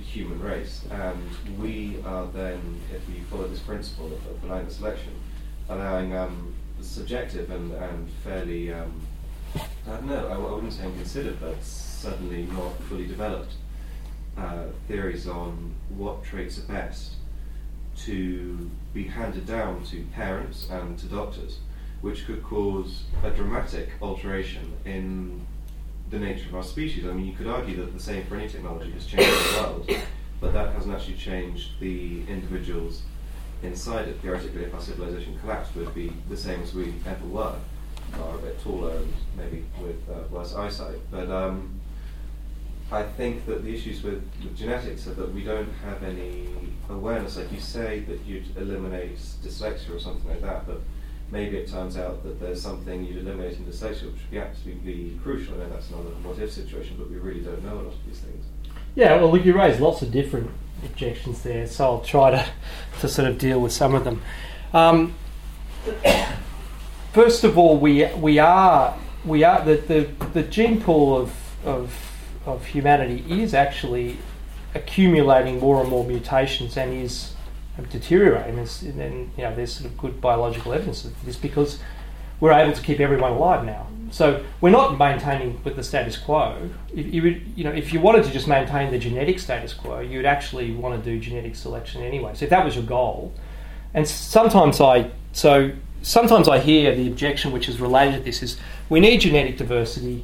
[0.02, 5.14] human race, and we are then, if we follow this principle of, of blind selection,
[5.70, 9.02] allowing um, subjective and, and fairly, um,
[9.56, 13.54] I don't know, I, wouldn't say inconsidered, but certainly not fully developed
[14.38, 17.14] uh, theories on what traits are best
[17.98, 21.60] to be handed down to parents and to doctors,
[22.02, 25.46] which could cause a dramatic alteration in
[26.10, 27.06] the nature of our species.
[27.06, 29.92] I mean, you could argue that the same for any technology has changed the world,
[30.40, 33.04] but that hasn't actually changed the individuals
[33.64, 37.56] inside it, theoretically, if our civilization collapsed, we'd be the same as we ever were,
[38.22, 41.00] are a bit taller and maybe with uh, worse eyesight.
[41.10, 41.80] But um,
[42.94, 46.48] I think that the issues with, with, genetics are that we don't have any
[46.90, 47.38] awareness.
[47.38, 50.80] Like you say that you'd eliminate dyslexia or something like that, but
[51.32, 55.20] maybe it turns out that there's something you'd eliminate in dyslexia which would be absolutely
[55.24, 55.56] crucial.
[55.56, 58.06] I know that's another what if situation, but we really don't know a lot of
[58.06, 58.46] these things.
[58.94, 60.52] Yeah, well, you raised lots of different
[60.86, 62.46] objections there, so I'll try to,
[63.00, 64.22] to sort of deal with some of them.
[64.72, 65.16] Um,
[67.14, 71.34] first of all, we we are we are the, the, the gene pool of,
[71.66, 72.13] of
[72.46, 74.18] of humanity is actually
[74.76, 77.34] accumulating more and more mutations and is
[77.78, 78.60] um, deteriorating.
[78.60, 81.80] And, and you know, there's sort of good biological evidence of this because
[82.40, 83.88] we're able to keep everyone alive now.
[84.12, 86.70] So we're not maintaining with the status quo.
[86.94, 90.02] If you would, you know, if you wanted to just maintain the genetic status quo,
[90.02, 92.34] you would actually want to do genetic selection anyway.
[92.36, 93.34] So if that was your goal,
[93.94, 95.72] and sometimes I so
[96.04, 98.58] sometimes I hear the objection which is related to this is
[98.90, 100.24] we need genetic diversity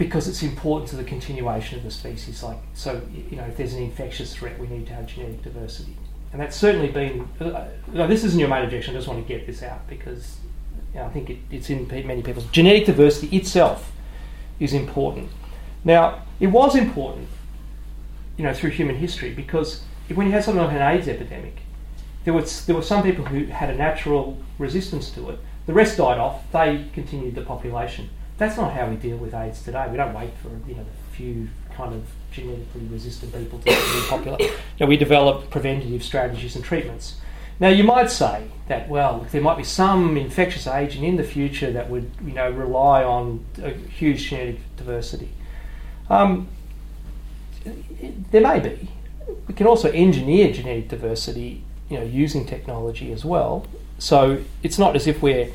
[0.00, 2.42] because it's important to the continuation of the species.
[2.42, 5.94] Like so, you know, if there's an infectious threat, we need to have genetic diversity,
[6.32, 7.28] and that's certainly been.
[7.38, 8.94] Uh, no, this isn't your main objection.
[8.94, 10.38] I just want to get this out because
[10.94, 13.92] you know, I think it, it's in many people's genetic diversity itself
[14.58, 15.28] is important.
[15.84, 17.28] Now, it was important,
[18.38, 19.82] you know, through human history because
[20.14, 21.58] when you had something like an AIDS epidemic,
[22.24, 25.38] there was there were some people who had a natural resistance to it.
[25.66, 26.50] The rest died off.
[26.52, 28.08] They continued the population
[28.40, 29.86] that's not how we deal with AIDS today.
[29.90, 34.06] We don't wait for you know the few kind of genetically resistant people to be
[34.08, 34.38] popular.
[34.40, 37.16] You know, we develop preventative strategies and treatments.
[37.60, 41.70] Now you might say that well, there might be some infectious agent in the future
[41.70, 45.28] that would you know rely on a huge genetic diversity.
[46.08, 46.48] Um,
[48.30, 48.88] there may be.
[49.46, 53.66] We can also engineer genetic diversity, you know, using technology as well.
[53.98, 55.52] So it's not as if we're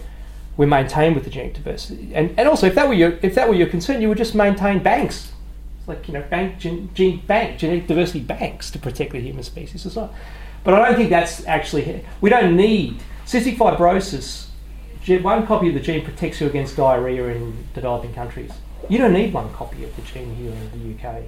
[0.57, 2.13] we maintain with the genetic diversity.
[2.13, 4.35] And, and also, if that were your if that were your concern, you would just
[4.35, 5.31] maintain banks,
[5.79, 9.43] it's like you know, bank gene, gene bank genetic diversity banks to protect the human
[9.43, 10.13] species as well.
[10.63, 14.47] But I don't think that's actually we don't need cystic fibrosis.
[15.21, 18.51] One copy of the gene protects you against diarrhea in developing countries.
[18.89, 21.21] You don't need one copy of the gene here in the UK.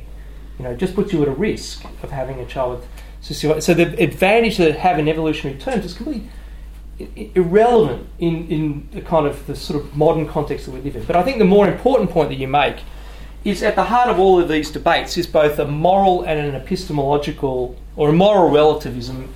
[0.57, 2.87] You know, it just puts you at a risk of having a child with
[3.21, 3.61] cystic.
[3.61, 6.29] So the advantage to have in evolutionary terms is completely
[7.35, 11.03] irrelevant in, in the kind of the sort of modern context that we live in.
[11.03, 12.77] But I think the more important point that you make
[13.43, 16.55] is at the heart of all of these debates is both a moral and an
[16.55, 19.33] epistemological or a moral relativism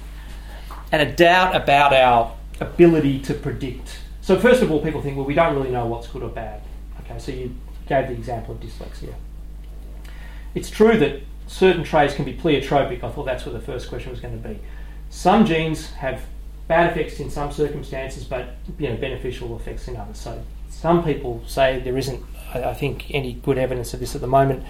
[0.91, 3.99] and a doubt about our ability to predict.
[4.21, 6.61] So first of all, people think, well, we don't really know what's good or bad.
[7.01, 7.55] Okay, so you
[7.87, 9.13] gave the example of dyslexia.
[10.55, 13.03] It's true that certain traits can be pleiotropic.
[13.03, 14.59] I thought that's what the first question was going to be.
[15.09, 16.23] Some genes have
[16.71, 20.17] bad effects in some circumstances, but you know beneficial effects in others.
[20.17, 24.27] So some people say there isn't, I think, any good evidence of this at the
[24.27, 24.63] moment.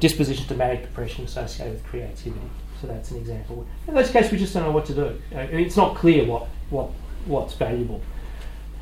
[0.00, 2.50] Disposition to manic depression associated with creativity.
[2.78, 3.66] So that's an example.
[3.88, 5.06] In those cases, we just don't know what to do.
[5.34, 6.90] Uh, it's not clear what, what
[7.24, 8.02] what's valuable.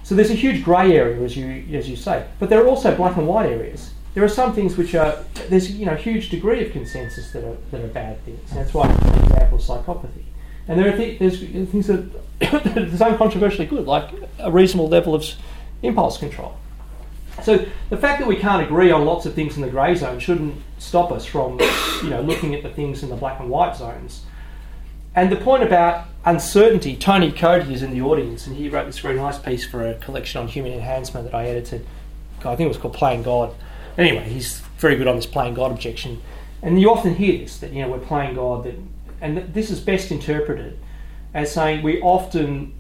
[0.02, 1.46] So there's a huge grey area, as you
[1.78, 3.92] as you say, but there are also black and white areas.
[4.14, 7.44] There are some things which are there's you know a huge degree of consensus that
[7.44, 8.50] are that are bad things.
[8.50, 10.24] That's why, for example, psychopathy.
[10.68, 12.00] And there are th- there's things that
[12.42, 15.24] are uncontroversially good, like a reasonable level of
[15.82, 16.56] impulse control.
[17.42, 20.18] So the fact that we can't agree on lots of things in the grey zone
[20.20, 21.58] shouldn't stop us from,
[22.02, 24.22] you know, looking at the things in the black and white zones.
[25.14, 28.98] And the point about uncertainty, Tony Coady is in the audience, and he wrote this
[28.98, 31.86] very nice piece for a collection on human enhancement that I edited.
[32.40, 33.54] I think it was called Playing God.
[33.98, 36.22] Anyway, he's very good on this playing God objection.
[36.62, 38.74] And you often hear this that you know we're playing God, that,
[39.22, 40.78] and this is best interpreted
[41.32, 42.74] as saying we often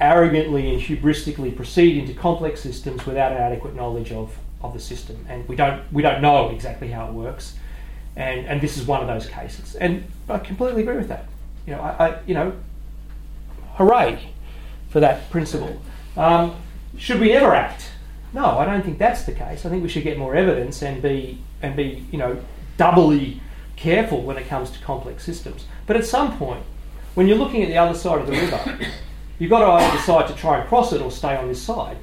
[0.00, 5.24] arrogantly and hubristically proceed into complex systems without an adequate knowledge of, of the system,
[5.28, 7.54] and we don't we don't know exactly how it works,
[8.16, 11.26] and and this is one of those cases, and I completely agree with that.
[11.66, 12.52] You know, I, I you know,
[13.74, 14.32] hooray
[14.88, 15.80] for that principle.
[16.16, 16.56] Um,
[16.96, 17.90] should we ever act?
[18.32, 19.64] No, I don't think that's the case.
[19.64, 22.42] I think we should get more evidence and be and be you know
[22.76, 23.40] doubly
[23.76, 25.66] careful when it comes to complex systems.
[25.86, 26.64] But at some point,
[27.14, 28.78] when you're looking at the other side of the river,
[29.38, 31.96] you've got to either decide to try and cross it or stay on this side.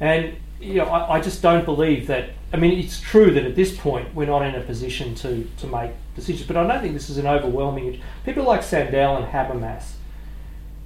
[0.00, 2.30] And you know, I, I, just don't believe that.
[2.52, 5.66] I mean, it's true that at this point we're not in a position to, to
[5.66, 8.00] make decisions, but I don't think this is an overwhelming.
[8.24, 9.92] People like Sandel and Habermas,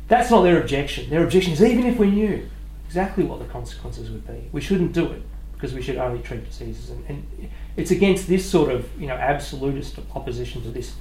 [0.08, 1.08] that's not their objection.
[1.08, 2.48] Their objection is even if we knew
[2.86, 5.22] exactly what the consequences would be, we shouldn't do it
[5.54, 6.90] because we should only treat diseases.
[6.90, 10.94] And, and it's against this sort of you know absolutist opposition to this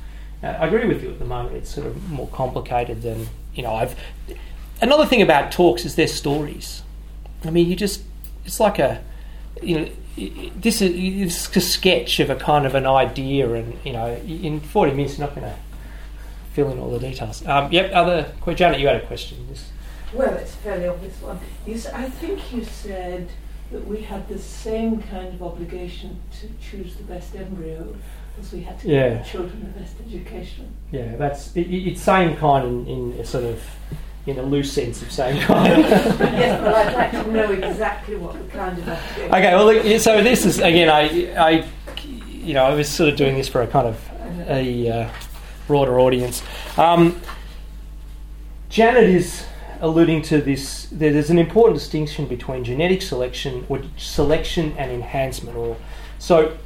[0.43, 1.55] uh, I agree with you at the moment.
[1.55, 3.73] It's sort of more complicated than you know.
[3.73, 3.95] I've
[4.81, 6.83] another thing about talks is their stories.
[7.43, 8.03] I mean, you just
[8.45, 9.03] it's like a
[9.61, 9.89] you know
[10.55, 14.59] this is it's a sketch of a kind of an idea, and you know, in
[14.59, 15.57] forty minutes, you're not going to
[16.53, 17.45] fill in all the details.
[17.47, 17.91] Um, yep.
[17.93, 19.47] Other Janet, you had a question.
[20.13, 21.39] Well, it's a fairly obvious one.
[21.65, 23.29] You I think you said
[23.71, 27.95] that we had the same kind of obligation to choose the best embryo
[28.39, 29.09] as we had to Yeah.
[29.09, 30.73] give our children the best education.
[30.91, 33.61] Yeah, that's it, it- it's same kind in, in a sort of
[34.27, 35.79] in a loose sense of same kind.
[35.83, 39.33] yes, but I'd like to know exactly what the kind of obligation.
[39.33, 41.65] Okay, well, look, so this is again, I, I,
[42.29, 44.09] you know, I was sort of doing this for a kind of
[44.47, 45.09] a uh,
[45.67, 46.43] broader audience.
[46.77, 47.19] Um,
[48.69, 49.43] Janet is
[49.81, 50.87] alluding to this.
[50.91, 55.57] There's an important distinction between genetic selection or selection and enhancement.
[55.57, 55.75] Or
[56.17, 56.57] so,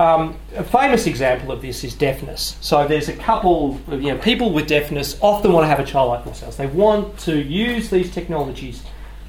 [0.00, 2.56] um, a famous example of this is deafness.
[2.60, 5.84] So there's a couple, of, you know, people with deafness often want to have a
[5.84, 6.56] child like themselves.
[6.56, 8.82] They want to use these technologies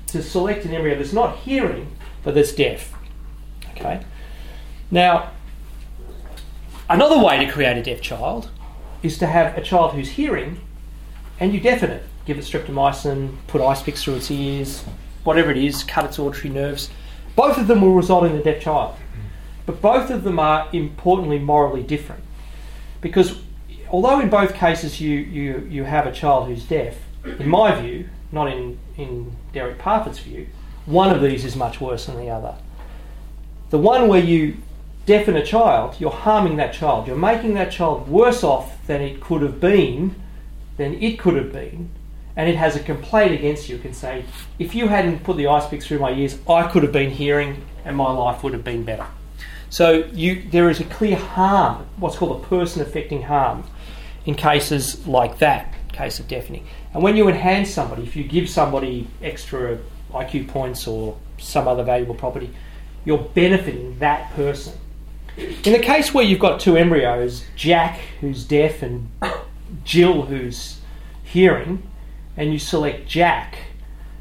[0.08, 2.92] to select an embryo that's not hearing but that's deaf.
[3.72, 4.04] Okay.
[4.92, 5.32] Now,
[6.90, 8.50] another way to create a deaf child
[9.04, 10.60] is to have a child who's hearing
[11.40, 12.04] and you deafen it.
[12.26, 14.84] Give it streptomycin, put ice picks through its ears,
[15.23, 16.89] whatever it is, cut its auditory nerves.
[17.36, 18.95] Both of them will result in a deaf child.
[19.65, 22.23] But both of them are importantly morally different.
[23.01, 23.39] Because
[23.89, 28.09] although in both cases you, you, you have a child who's deaf, in my view,
[28.32, 30.47] not in, in Derek Parfit's view,
[30.86, 32.55] one of these is much worse than the other.
[33.71, 34.57] The one where you
[35.05, 37.07] deafen a child, you're harming that child.
[37.07, 40.15] You're making that child worse off than it could have been,
[40.78, 41.89] than it could have been,
[42.36, 43.76] and it has a complaint against you.
[43.76, 44.26] It can say,
[44.60, 47.64] if you hadn't put the ice picks through my ears, I could have been hearing
[47.86, 49.06] and my life would have been better.
[49.70, 53.64] So you, there is a clear harm, what's called a person affecting harm,
[54.26, 56.66] in cases like that, case of deafening.
[56.94, 59.80] And when you enhance somebody, if you give somebody extra
[60.12, 62.50] IQ points or some other valuable property,
[63.04, 64.74] you're benefiting that person.
[65.38, 69.10] In the case where you've got two embryos, Jack, who's deaf, and
[69.84, 70.80] Jill, who's
[71.24, 71.84] hearing,
[72.38, 73.58] and you select Jack,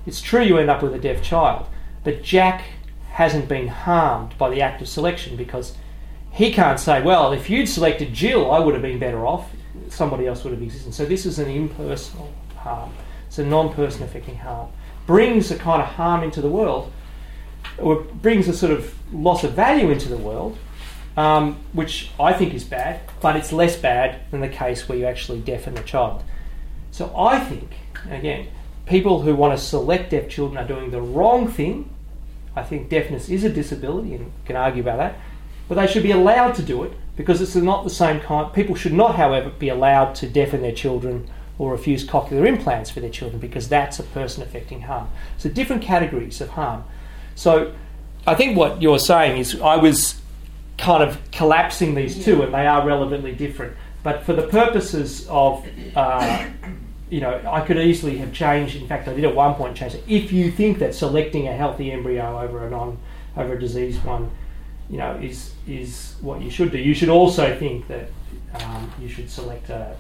[0.07, 1.67] it's true you end up with a deaf child,
[2.03, 2.65] but Jack
[3.13, 5.77] hasn't been harmed by the act of selection because
[6.33, 9.51] he can't say, well, if you'd selected Jill, I would have been better off.
[9.89, 10.93] Somebody else would have existed.
[10.93, 12.93] So this is an impersonal harm.
[13.29, 14.69] It's a non-person affecting harm.
[15.07, 16.93] Brings a kind of harm into the world,
[17.79, 20.59] or brings a sort of loss of value into the world,
[21.17, 25.07] um, which I think is bad, but it's less bad than the case where you
[25.07, 26.25] actually deafen a child.
[26.91, 27.71] So I think,
[28.11, 28.49] again,
[28.87, 31.91] people who want to select deaf children are doing the wrong thing.
[32.57, 35.17] I think deafness is a disability, and can argue about that,
[35.69, 38.53] but they should be allowed to do it because it's not the same kind.
[38.53, 41.29] People should not, however, be allowed to deafen their children
[41.59, 45.09] or refuse cochlear implants for their children because that's a person affecting harm.
[45.39, 46.85] So different categories of harm.
[47.35, 47.73] So
[48.27, 50.21] I think what you're saying is I was
[50.79, 53.77] kind of collapsing these two, and they are relevantly different.
[54.03, 56.47] But for the purposes of, uh,
[57.15, 58.75] you know, I could easily have changed.
[58.75, 60.03] In fact, I did at one point change it.
[60.09, 62.99] If you think that selecting a healthy embryo over a non
[63.37, 64.33] over a diseased one,
[64.91, 66.79] you know, is is what you should do.
[66.79, 68.09] You should also think that
[68.55, 69.97] um, you should select a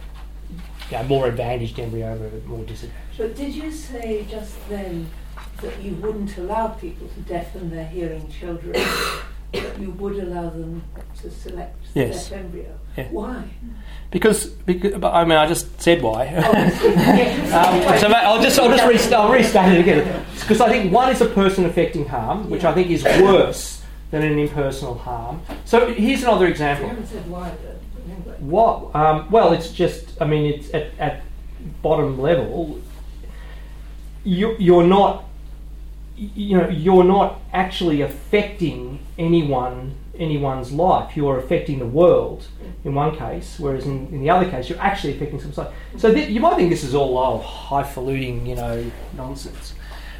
[0.90, 3.18] you know, more advantaged embryo over a more disadvantaged.
[3.18, 5.08] But did you say just then
[5.62, 8.74] that you wouldn't allow people to deafen their hearing children,
[9.80, 10.82] you would allow them
[11.22, 12.32] to select the Yes.
[12.32, 12.78] embryo?
[12.96, 13.08] Yeah.
[13.10, 13.44] Why?
[14.10, 16.32] Because, because but, I mean, I just said why.
[16.36, 16.40] Oh,
[17.92, 21.10] um, so I'll just I'll just rest, I'll restate it again because I think one
[21.10, 23.82] is a person affecting harm, which I think is worse
[24.12, 25.42] than an impersonal harm.
[25.64, 26.88] So here's another You example.
[26.88, 27.78] haven't said why, though.
[27.94, 28.36] but anyway.
[28.38, 28.94] What?
[28.94, 30.20] Um, well, it's just.
[30.22, 31.22] I mean, it's at, at
[31.82, 32.78] bottom level.
[34.22, 35.24] You, you're not.
[36.16, 41.16] You know, you're not actually affecting anyone anyone's life.
[41.16, 42.46] You're affecting the world
[42.84, 45.72] in one case, whereas in, in the other case, you're actually affecting some side.
[45.96, 49.74] So th- you might think this is all oh, highfalutin, you know, nonsense,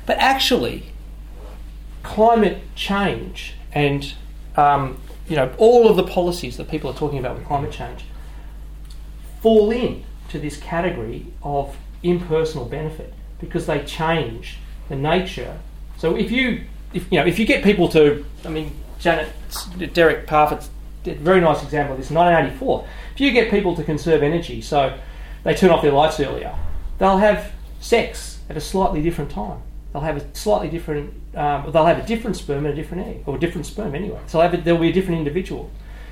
[0.07, 0.87] but actually,
[2.03, 4.15] climate change and
[4.57, 8.05] um, you know all of the policies that people are talking about with climate change
[9.41, 14.59] fall in to this category of impersonal benefit because they change
[14.89, 15.59] the nature.
[15.97, 19.29] So if you if you know if you get people to I mean Janet
[19.93, 20.71] Derek Parfit's
[21.07, 24.99] a very nice example of this 1984 if you get people to conserve energy so
[25.43, 26.55] they turn off their lights earlier
[26.99, 29.61] they'll have sex at a slightly different time.
[29.93, 33.23] They'll have a slightly different um, they'll have a different sperm and a different egg
[33.27, 34.21] or a different sperm anyway.
[34.27, 35.71] So a, there'll be a different individual.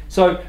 [0.08, 0.42] So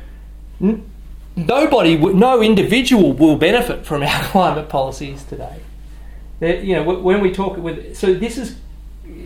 [0.62, 0.90] n-
[1.36, 5.60] nobody, no individual will benefit from our climate policies today.
[6.40, 8.56] There- you know, wh- when we talk with, so this is,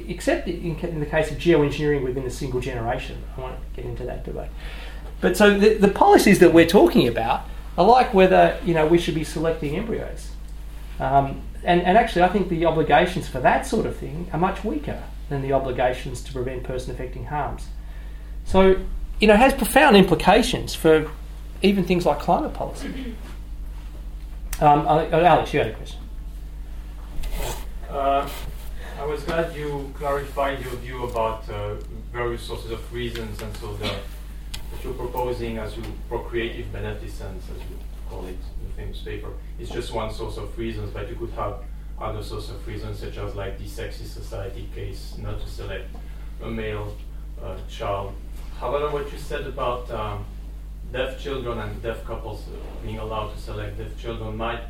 [0.07, 3.23] except in, in the case of geoengineering within a single generation.
[3.37, 4.49] I won't get into that debate.
[5.21, 7.41] But so the, the policies that we're talking about
[7.77, 10.31] are like whether you know we should be selecting embryos.
[10.99, 14.63] Um, and, and actually, I think the obligations for that sort of thing are much
[14.63, 17.67] weaker than the obligations to prevent person affecting harms.
[18.45, 18.79] So,
[19.19, 21.11] you know, it has profound implications for
[21.61, 23.15] even things like climate policy.
[24.59, 25.99] Um, Alex, you had a question.
[27.89, 28.29] Uh,
[29.17, 31.73] was glad you clarified your view about uh,
[32.13, 37.57] various sources of reasons, and so the, that you're proposing as you procreative beneficence, as
[37.67, 37.77] you
[38.07, 39.29] call it in the famous paper,
[39.59, 41.55] is just one source of reasons, but you could have
[41.99, 45.89] other sources of reasons, such as like the sexist society case, not to select
[46.43, 46.95] a male
[47.43, 48.13] uh, child.
[48.59, 50.25] However, what you said about um,
[50.93, 52.43] deaf children and deaf couples
[52.83, 54.61] being allowed to select deaf children might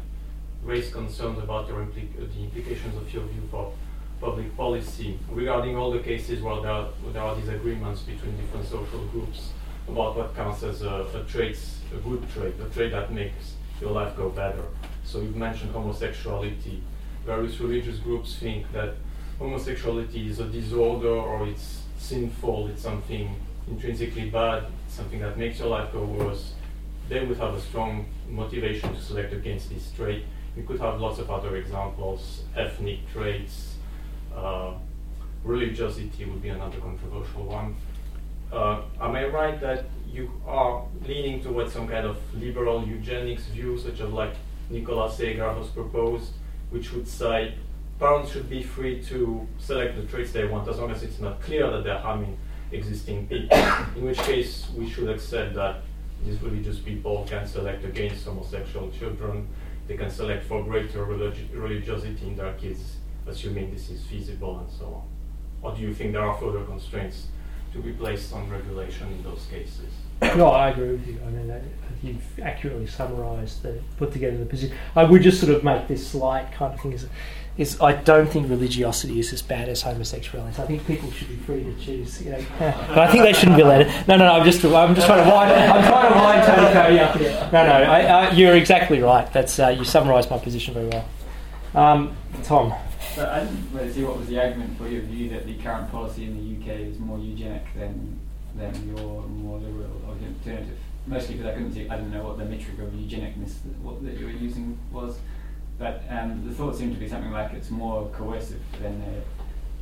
[0.63, 3.73] raise concerns about impli- the implications of your view for
[4.19, 9.05] public policy regarding all the cases where there are, there are disagreements between different social
[9.11, 9.51] groups
[9.87, 14.15] about what counts as a, a a good trait, a trait that makes your life
[14.17, 14.63] go better.
[15.03, 16.81] So you've mentioned homosexuality.
[17.25, 18.95] Various religious groups think that
[19.39, 23.35] homosexuality is a disorder or it's sinful, it's something
[23.69, 26.53] intrinsically bad, something that makes your life go worse.
[27.07, 30.25] They would have a strong motivation to select against this trait.
[30.55, 33.66] You could have lots of other examples, ethnic traits,
[34.37, 34.73] uh,
[35.43, 37.75] religiosity would be another controversial one.
[38.51, 43.77] Uh, am I right that you are leaning towards some kind of liberal eugenics view,
[43.77, 44.35] such as like
[44.69, 46.31] Nicholas Agar has proposed,
[46.69, 47.55] which would say
[47.99, 51.41] parents should be free to select the traits they want as long as it's not
[51.41, 52.37] clear that they're harming
[52.71, 53.57] existing people.
[53.95, 55.81] In which case, we should accept that
[56.23, 59.47] these religious people can select against homosexual children,
[59.87, 62.96] they can select for greater religi- religiosity in their kids,
[63.27, 65.03] assuming this is feasible and so on.
[65.61, 67.27] Or do you think there are further constraints
[67.73, 69.91] to be placed on regulation in those cases?
[70.21, 71.19] No, I agree with you.
[71.25, 71.61] I mean, that,
[72.01, 74.75] you've accurately summarised the put together the position.
[74.95, 77.07] I would just sort of make this slight kind of thing is,
[77.57, 80.59] is I don't think religiosity is as bad as homosexuality.
[80.59, 82.21] I think people should be free to choose.
[82.23, 83.87] You know, but I think they shouldn't be allowed.
[84.07, 84.33] No, no, no.
[84.33, 87.49] I'm just I'm just trying to wind I'm trying to wind Tony Coady up here.
[87.53, 87.73] No, no.
[87.73, 89.31] I, I, you're exactly right.
[89.33, 91.07] That's uh, you summarised my position very well.
[91.75, 92.73] Um, Tom.
[93.17, 95.89] So I didn't really see what was the argument for your view that the current
[95.89, 98.19] policy in the UK is more eugenic than
[98.55, 100.77] than your more liberal alternative.
[101.07, 104.05] Mostly because I couldn't see, I didn't know what the metric of eugenicness that, what,
[104.05, 105.17] that you were using was.
[105.79, 109.23] But um, the thought seemed to be something like it's more coercive than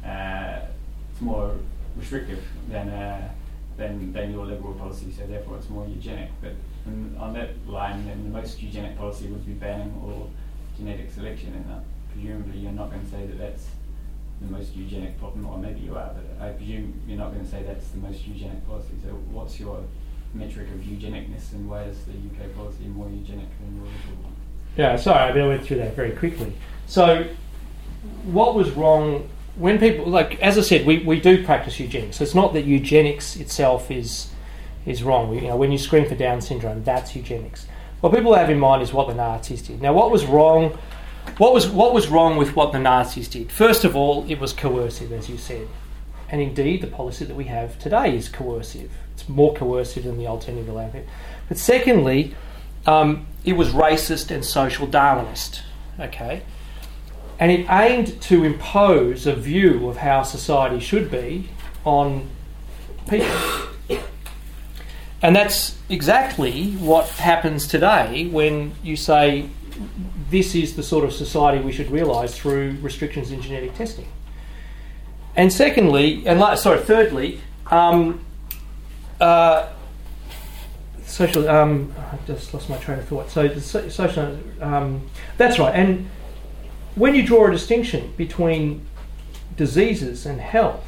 [0.06, 0.68] uh, uh,
[1.12, 1.58] it's more
[1.98, 3.34] restrictive than uh,
[3.76, 5.12] than than your liberal policy.
[5.12, 6.30] So therefore, it's more eugenic.
[6.42, 6.54] But
[7.20, 10.32] on that line, then the most eugenic policy would be banning all
[10.78, 11.84] genetic selection, and that
[12.16, 13.68] presumably you're not going to say that that's
[14.42, 17.50] the most eugenic problem, or maybe you are, but I presume you're not going to
[17.50, 18.94] say that's the most eugenic policy.
[19.04, 19.84] So what's your
[20.34, 24.36] metric of eugenicness, and why is the UK policy more eugenic than your liberal one?
[24.78, 26.52] Yeah, sorry, I mean, I went through that very quickly.
[26.88, 27.28] So,
[28.26, 32.18] what was wrong when people like, as I said, we, we do practice eugenics.
[32.18, 34.30] So it's not that eugenics itself is
[34.86, 35.34] is wrong.
[35.34, 37.68] You know, when you screen for Down syndrome, that's eugenics.
[38.02, 39.82] What people have in mind is what the Nazis did.
[39.82, 40.78] Now, what was wrong?
[41.38, 43.52] What was what was wrong with what the Nazis did?
[43.52, 45.68] First of all, it was coercive, as you said,
[46.30, 48.92] and indeed, the policy that we have today is coercive.
[49.14, 51.08] It's more coercive than the alternative allowance.
[51.50, 52.36] But secondly,
[52.86, 55.62] um, it was racist and social Darwinist.
[56.00, 56.44] Okay,
[57.38, 61.50] and it aimed to impose a view of how society should be
[61.84, 62.30] on
[63.10, 63.28] people.
[65.22, 69.50] And that's exactly what happens today when you say
[70.30, 74.08] this is the sort of society we should realise through restrictions in genetic testing.
[75.36, 78.26] And secondly, and la- sorry, thirdly, um,
[79.20, 79.68] uh,
[81.06, 81.48] social.
[81.48, 83.30] Um, I just lost my train of thought.
[83.30, 84.38] So the so- social.
[84.62, 85.08] Um,
[85.38, 85.76] that's right.
[85.76, 86.10] And
[86.96, 88.86] when you draw a distinction between
[89.58, 90.88] diseases and health,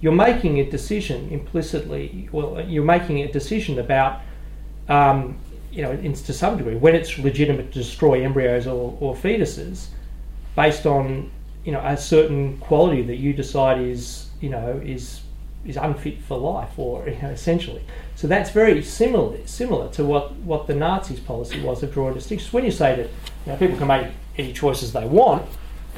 [0.00, 2.28] you're making a decision implicitly.
[2.32, 4.20] Well, you're making a decision about.
[4.88, 5.38] Um,
[5.70, 9.88] you know, in, to some degree, when it's legitimate to destroy embryos or, or fetuses,
[10.56, 11.30] based on
[11.64, 15.20] you know a certain quality that you decide is you know is
[15.66, 17.82] is unfit for life or you know, essentially.
[18.14, 22.52] So that's very similar similar to what what the Nazis policy was of drawing distinctions.
[22.52, 23.06] When you say that
[23.46, 25.44] you know, people can make any choices they want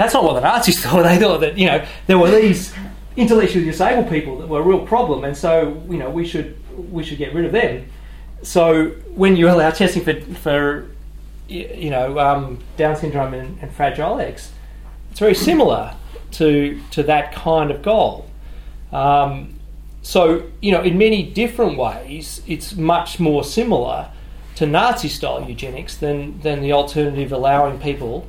[0.00, 1.02] that's not what the Nazis thought.
[1.02, 2.72] They thought that you know there were these
[3.16, 6.56] intellectually disabled people that were a real problem and so you know we should
[6.90, 7.84] we should get rid of them
[8.42, 10.88] so when you allow testing for for
[11.48, 14.52] you know um, Down syndrome and, and fragile X
[15.10, 15.94] it's very similar
[16.32, 18.28] to to that kind of goal.
[18.92, 19.54] Um,
[20.02, 24.10] so you know, in many different ways, it's much more similar
[24.56, 28.26] to Nazi-style eugenics than than the alternative, allowing people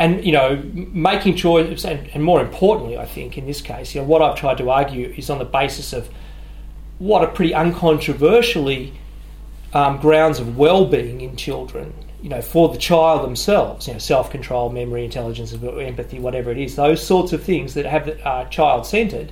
[0.00, 4.00] and you know, making choices, and, and more importantly, I think in this case, you
[4.00, 6.08] know, what I've tried to argue is on the basis of
[6.98, 8.92] what are pretty uncontroversially
[9.72, 11.92] um, grounds of well-being in children.
[12.22, 16.74] You know, for the child themselves, you know, self-control, memory, intelligence, empathy, whatever it is,
[16.74, 19.30] those sorts of things that have are child-centered.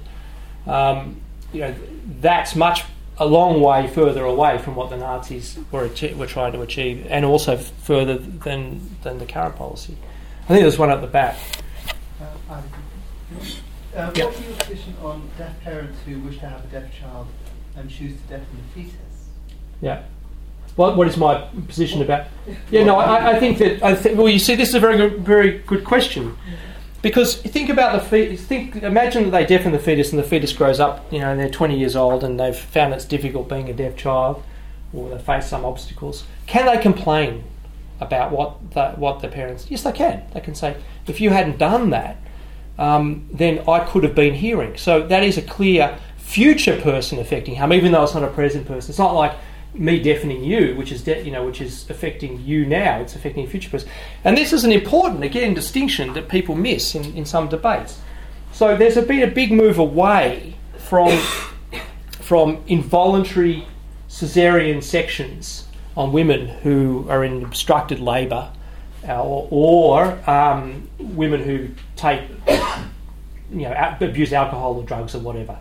[0.66, 1.20] Um,
[1.52, 1.74] you know,
[2.20, 2.84] that's much
[3.18, 7.24] a long way further away from what the Nazis were were trying to achieve, and
[7.24, 9.96] also further than than the current policy.
[10.44, 11.36] I think there's one at the back.
[12.20, 12.24] Uh,
[13.96, 14.26] uh, Yeah.
[14.26, 17.26] What's your position on deaf parents who wish to have a deaf child
[17.76, 18.92] and choose to deafen the fetus?
[19.80, 20.02] Yeah.
[20.76, 22.26] What, what is my position about?
[22.70, 23.82] Yeah, no, I, I think that.
[23.82, 26.36] I well, you see, this is a very good, very good question
[27.00, 28.42] because think about the fetus.
[28.42, 31.10] Think, imagine that they deafen the fetus and the fetus grows up.
[31.12, 33.96] You know, and they're 20 years old and they've found it's difficult being a deaf
[33.96, 34.42] child,
[34.92, 36.24] or they face some obstacles.
[36.46, 37.44] Can they complain
[38.00, 39.70] about what the, what the parents?
[39.70, 40.24] Yes, they can.
[40.34, 40.76] They can say,
[41.06, 42.18] if you hadn't done that,
[42.78, 44.76] um, then I could have been hearing.
[44.76, 48.66] So that is a clear future person affecting harm, even though it's not a present
[48.66, 48.90] person.
[48.90, 49.32] It's not like
[49.74, 53.00] me deafening you, which is de- you know which is affecting you now.
[53.00, 53.88] It's affecting future person,
[54.24, 58.00] and this is an important again distinction that people miss in, in some debates.
[58.52, 61.18] So there's a, been a big move away from
[62.20, 63.66] from involuntary
[64.08, 65.66] caesarean sections
[65.96, 68.50] on women who are in obstructed labour,
[69.08, 72.22] uh, or, or um, women who take
[73.50, 75.58] you know abuse alcohol or drugs or whatever.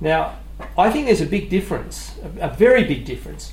[0.00, 0.36] Now,
[0.76, 3.52] I think there's a big difference, a, a very big difference,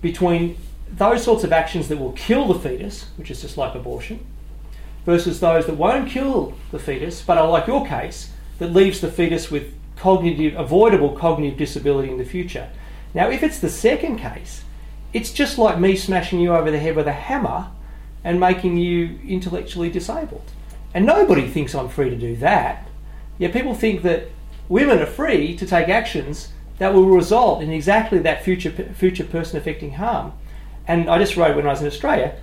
[0.00, 0.56] between
[0.90, 4.24] those sorts of actions that will kill the fetus, which is just like abortion,
[5.06, 9.10] versus those that won't kill the fetus, but are like your case, that leaves the
[9.10, 12.70] fetus with cognitive, avoidable cognitive disability in the future.
[13.12, 14.64] Now, if it's the second case,
[15.12, 17.70] it's just like me smashing you over the head with a hammer
[18.24, 20.50] and making you intellectually disabled.
[20.92, 22.88] And nobody thinks I'm free to do that.
[23.38, 24.28] Yet people think that
[24.68, 29.58] women are free to take actions that will result in exactly that future future person
[29.58, 30.32] affecting harm.
[30.86, 32.36] And I just wrote when I was in Australia,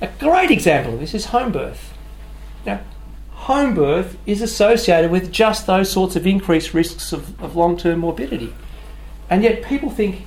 [0.00, 1.92] a great example of this is home birth.
[2.66, 2.80] Now,
[3.30, 8.00] home birth is associated with just those sorts of increased risks of, of long term
[8.00, 8.52] morbidity.
[9.30, 10.26] And yet people think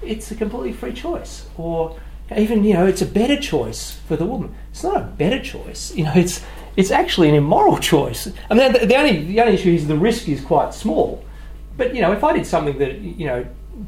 [0.00, 1.98] it's a completely free choice, or
[2.34, 4.54] even you know it's a better choice for the woman.
[4.70, 5.94] It's not a better choice.
[5.94, 6.44] You know, it's
[6.76, 8.30] it's actually an immoral choice.
[8.50, 11.24] I mean, the, the only the only issue is the risk is quite small.
[11.76, 13.46] But you know, if I did something that you know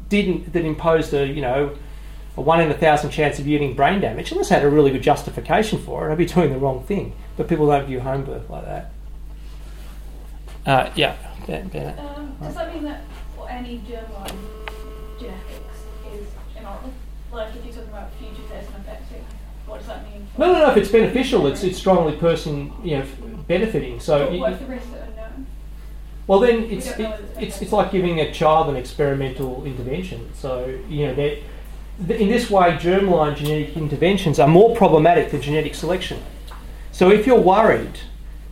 [0.09, 1.75] didn't that imposed a you know
[2.35, 4.69] a one in a thousand chance of you getting brain damage, unless I had a
[4.69, 7.13] really good justification for it, I'd be doing the wrong thing.
[7.35, 8.91] But people don't view home birth like that.
[10.65, 11.15] Uh, yeah.
[11.47, 13.01] Um, does that mean that
[13.35, 14.35] for any germline
[15.17, 15.79] genetics
[16.13, 16.27] is
[16.57, 16.91] immoral?
[17.31, 19.23] Like if you're talking about future person affecting,
[19.67, 20.27] what does that mean?
[20.37, 20.71] No, no, no.
[20.71, 23.05] If it's beneficial, it's it's strongly person you know
[23.47, 23.99] benefiting.
[23.99, 25.45] So But it- what if the are unknown?
[26.27, 30.29] Well, then it's it, it's it's it's like giving a child an experimental intervention.
[30.33, 31.37] So you know that
[32.21, 36.19] in this way, germline genetic interventions are more problematic than genetic selection.
[36.91, 37.99] So if you're worried,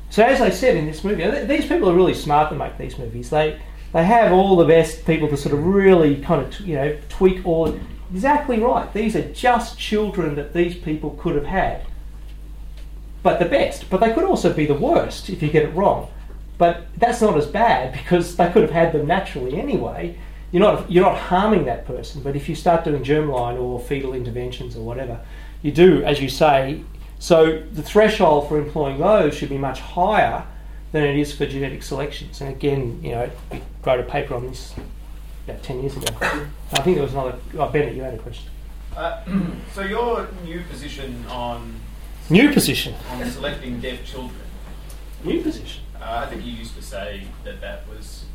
[0.10, 2.98] so as I said in this movie, these people are really smart to make these
[2.98, 3.30] movies.
[3.30, 3.60] They
[3.94, 7.46] they have all the best people to sort of really kind of you know tweak
[7.46, 7.78] all.
[8.11, 8.94] Exactly right.
[8.94, 11.86] These are just children that these people could have had
[13.26, 13.90] but the best.
[13.90, 16.10] But they could also be the worst if you get it wrong.
[16.60, 20.15] But that's not as bad because they could have had them naturally anyway.
[20.52, 22.22] You're not you're not harming that person.
[22.22, 25.19] But if you start doing germline or fetal interventions or whatever,
[25.64, 26.84] you do, as you say.
[27.18, 30.45] So the threshold for employing those should be much higher
[30.91, 32.41] than it is for genetic selections.
[32.41, 34.76] And again, you know, we wrote a paper on this
[35.48, 36.06] about ten years ago.
[36.22, 37.38] I think there was another.
[37.58, 38.50] Oh, Bennett, you had a question.
[38.96, 39.24] Uh,
[39.74, 41.76] so your new position on
[42.30, 42.96] New position.
[43.12, 44.40] on selecting deaf children.
[45.24, 45.84] New position.
[46.00, 48.26] Uh, I think you used to say that that was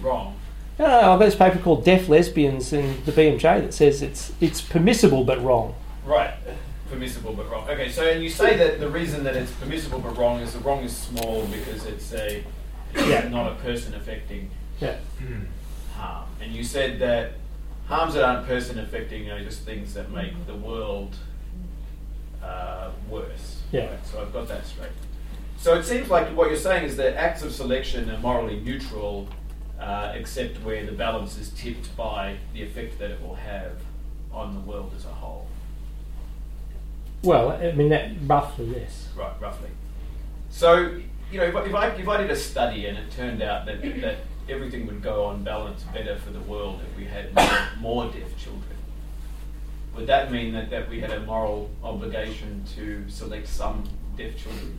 [0.00, 0.36] wrong.
[0.78, 4.32] No, no, I've got this paper called Deaf Lesbians in the BMJ that says it's
[4.40, 5.74] it's permissible but wrong.
[6.04, 6.34] Right.
[6.90, 7.68] Permissible but wrong.
[7.68, 10.60] Okay, so and you say that the reason that it's permissible but wrong is the
[10.60, 12.44] wrong is small because it's a
[12.94, 13.28] it's Yeah.
[13.28, 14.50] not a person affecting
[14.80, 14.96] Yeah.
[15.98, 16.28] Harm.
[16.40, 17.32] And you said that
[17.86, 21.16] harms that aren't person affecting are just things that make the world
[22.42, 23.62] uh, worse.
[23.72, 23.90] Yeah.
[23.90, 24.90] Right, So I've got that straight.
[25.58, 29.28] So it seems like what you're saying is that acts of selection are morally neutral,
[29.80, 33.72] uh, except where the balance is tipped by the effect that it will have
[34.32, 35.48] on the world as a whole.
[37.22, 39.08] Well, I mean that roughly yes.
[39.16, 39.70] Right, roughly.
[40.50, 41.00] So,
[41.32, 43.66] you know, if I, if I, if I did a study and it turned out
[43.66, 44.18] that, that
[44.48, 47.34] everything would go on balance better for the world if we had
[47.80, 48.64] more, more deaf children,
[49.94, 53.84] would that mean that, that we had a moral obligation to select some
[54.16, 54.78] deaf children?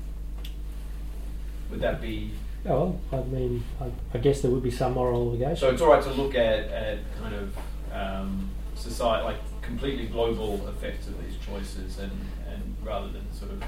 [1.70, 2.32] Would that be
[2.66, 5.56] Oh, well, I mean, I, I guess there would be some moral obligation.
[5.56, 5.70] so?
[5.70, 7.58] It's all right to look at, at kind of
[7.94, 12.12] um, society, like completely global effects of these choices, and,
[12.52, 13.64] and rather than sort of.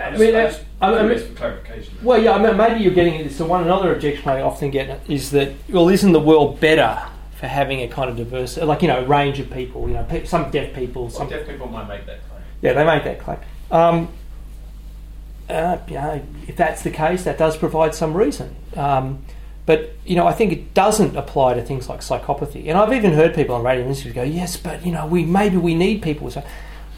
[0.00, 1.94] I mean, just- I- I I'm mean- clarification.
[2.02, 3.36] Well, yeah, I mean, maybe you're getting this.
[3.36, 6.98] So one another objection I often get is that, well, isn't the world better
[7.36, 9.88] for having a kind of diverse, like you know, range of people?
[9.88, 12.42] You know, pe- some deaf people, Well, some deaf people might make that claim.
[12.62, 13.38] yeah, they make that claim.
[13.70, 14.08] Um,
[15.48, 18.54] uh, you know, if that's the case, that does provide some reason.
[18.76, 19.22] Um,
[19.66, 22.68] but you know, I think it doesn't apply to things like psychopathy.
[22.68, 25.56] And I've even heard people on radio and go, "Yes, but you know, we maybe
[25.56, 26.44] we need people." psy-"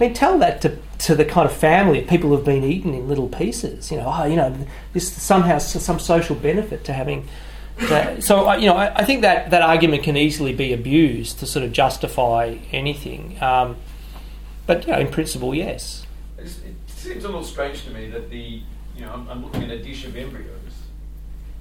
[0.03, 2.93] I mean, tell that to to the kind of family of people who've been eaten
[2.93, 3.93] in little pieces.
[3.93, 7.29] You know, oh, you know, this somehow some social benefit to having.
[7.89, 8.23] That.
[8.23, 11.65] So you know, I, I think that that argument can easily be abused to sort
[11.65, 13.43] of justify anything.
[13.43, 13.77] Um,
[14.67, 16.07] but you know, in principle, yes.
[16.37, 16.51] It
[16.87, 18.61] seems a little strange to me that the,
[18.95, 20.83] you know, I'm, I'm looking at a dish of embryos,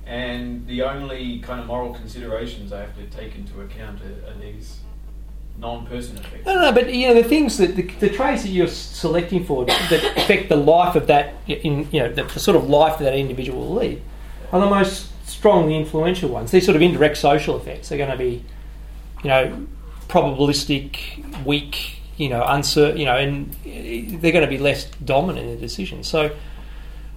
[0.05, 4.37] and the only kind of moral considerations I have to take into account are, are
[4.37, 4.81] these
[5.57, 6.45] non-person effects.
[6.45, 9.65] No, no, but you know the things that the, the traits that you're selecting for
[9.65, 13.05] that affect the life of that, in you know the, the sort of life that
[13.05, 14.01] that individual will lead,
[14.51, 16.51] are the most strongly influential ones.
[16.51, 18.43] These sort of indirect social effects are going to be,
[19.23, 19.65] you know,
[20.07, 25.47] probabilistic, weak, you know, uncertain, you know, and eh, they're going to be less dominant
[25.47, 26.03] in the decision.
[26.03, 26.35] So,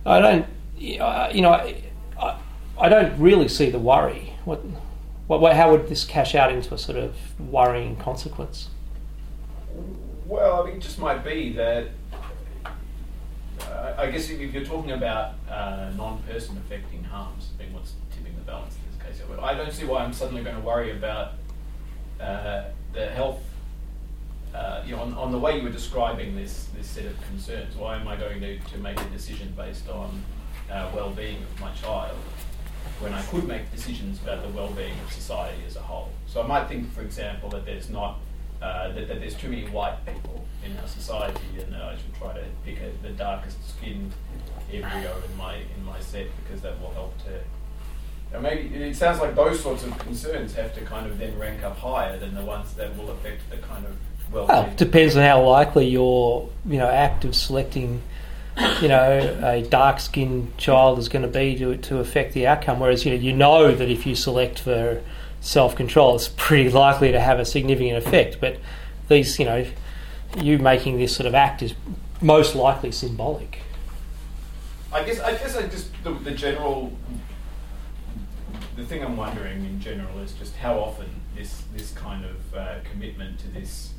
[0.07, 0.47] I don't,
[0.79, 2.39] you know, I,
[2.79, 4.33] I don't really see the worry.
[4.45, 4.61] What,
[5.27, 8.69] what, what, how would this cash out into a sort of worrying consequence?
[10.27, 11.89] Well, I mean, it just might be that.
[13.61, 18.43] Uh, I guess if you're talking about uh, non-person affecting harms being what's tipping the
[18.43, 21.33] balance in this case, I don't see why I'm suddenly going to worry about
[22.21, 23.41] uh, the health.
[24.55, 27.75] Uh, you know, on, on the way you were describing this this set of concerns,
[27.75, 30.23] why am I going to, to make a decision based on
[30.71, 32.17] uh, well-being of my child
[33.01, 36.11] when I could make decisions about the well-being of society as a whole?
[36.27, 38.19] So I might think, for example, that there's not
[38.63, 42.15] uh, that, that there's too many white people in our society, and that I should
[42.15, 44.13] try to pick a, the darkest skinned
[44.73, 47.41] embryo in my in my set because that will help to.
[48.33, 51.63] Now maybe it sounds like those sorts of concerns have to kind of then rank
[51.63, 53.97] up higher than the ones that will affect the kind of
[54.33, 54.59] well-being.
[54.59, 58.03] Well, it depends on how likely your you know act of selecting
[58.81, 62.81] you know a dark skinned child is going to be to to affect the outcome.
[62.81, 65.03] Whereas you know you know that if you select for
[65.41, 68.39] self control, it's pretty likely to have a significant effect.
[68.41, 68.59] But
[69.09, 69.67] these you know
[70.37, 71.75] you making this sort of act is
[72.21, 73.61] most likely symbolic.
[74.93, 76.93] I guess I guess I just the, the general
[78.77, 82.77] the thing I'm wondering in general is just how often this this kind of uh,
[82.91, 83.94] commitment to this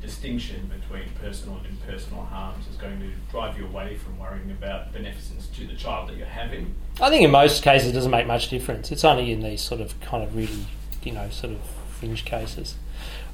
[0.00, 4.92] distinction between personal and impersonal harms is going to drive you away from worrying about
[4.92, 6.74] beneficence to the child that you're having.
[7.00, 8.92] I think in most cases it doesn't make much difference.
[8.92, 10.66] It's only in these sort of kind of really
[11.02, 11.60] you know sort of
[11.98, 12.74] fringe cases.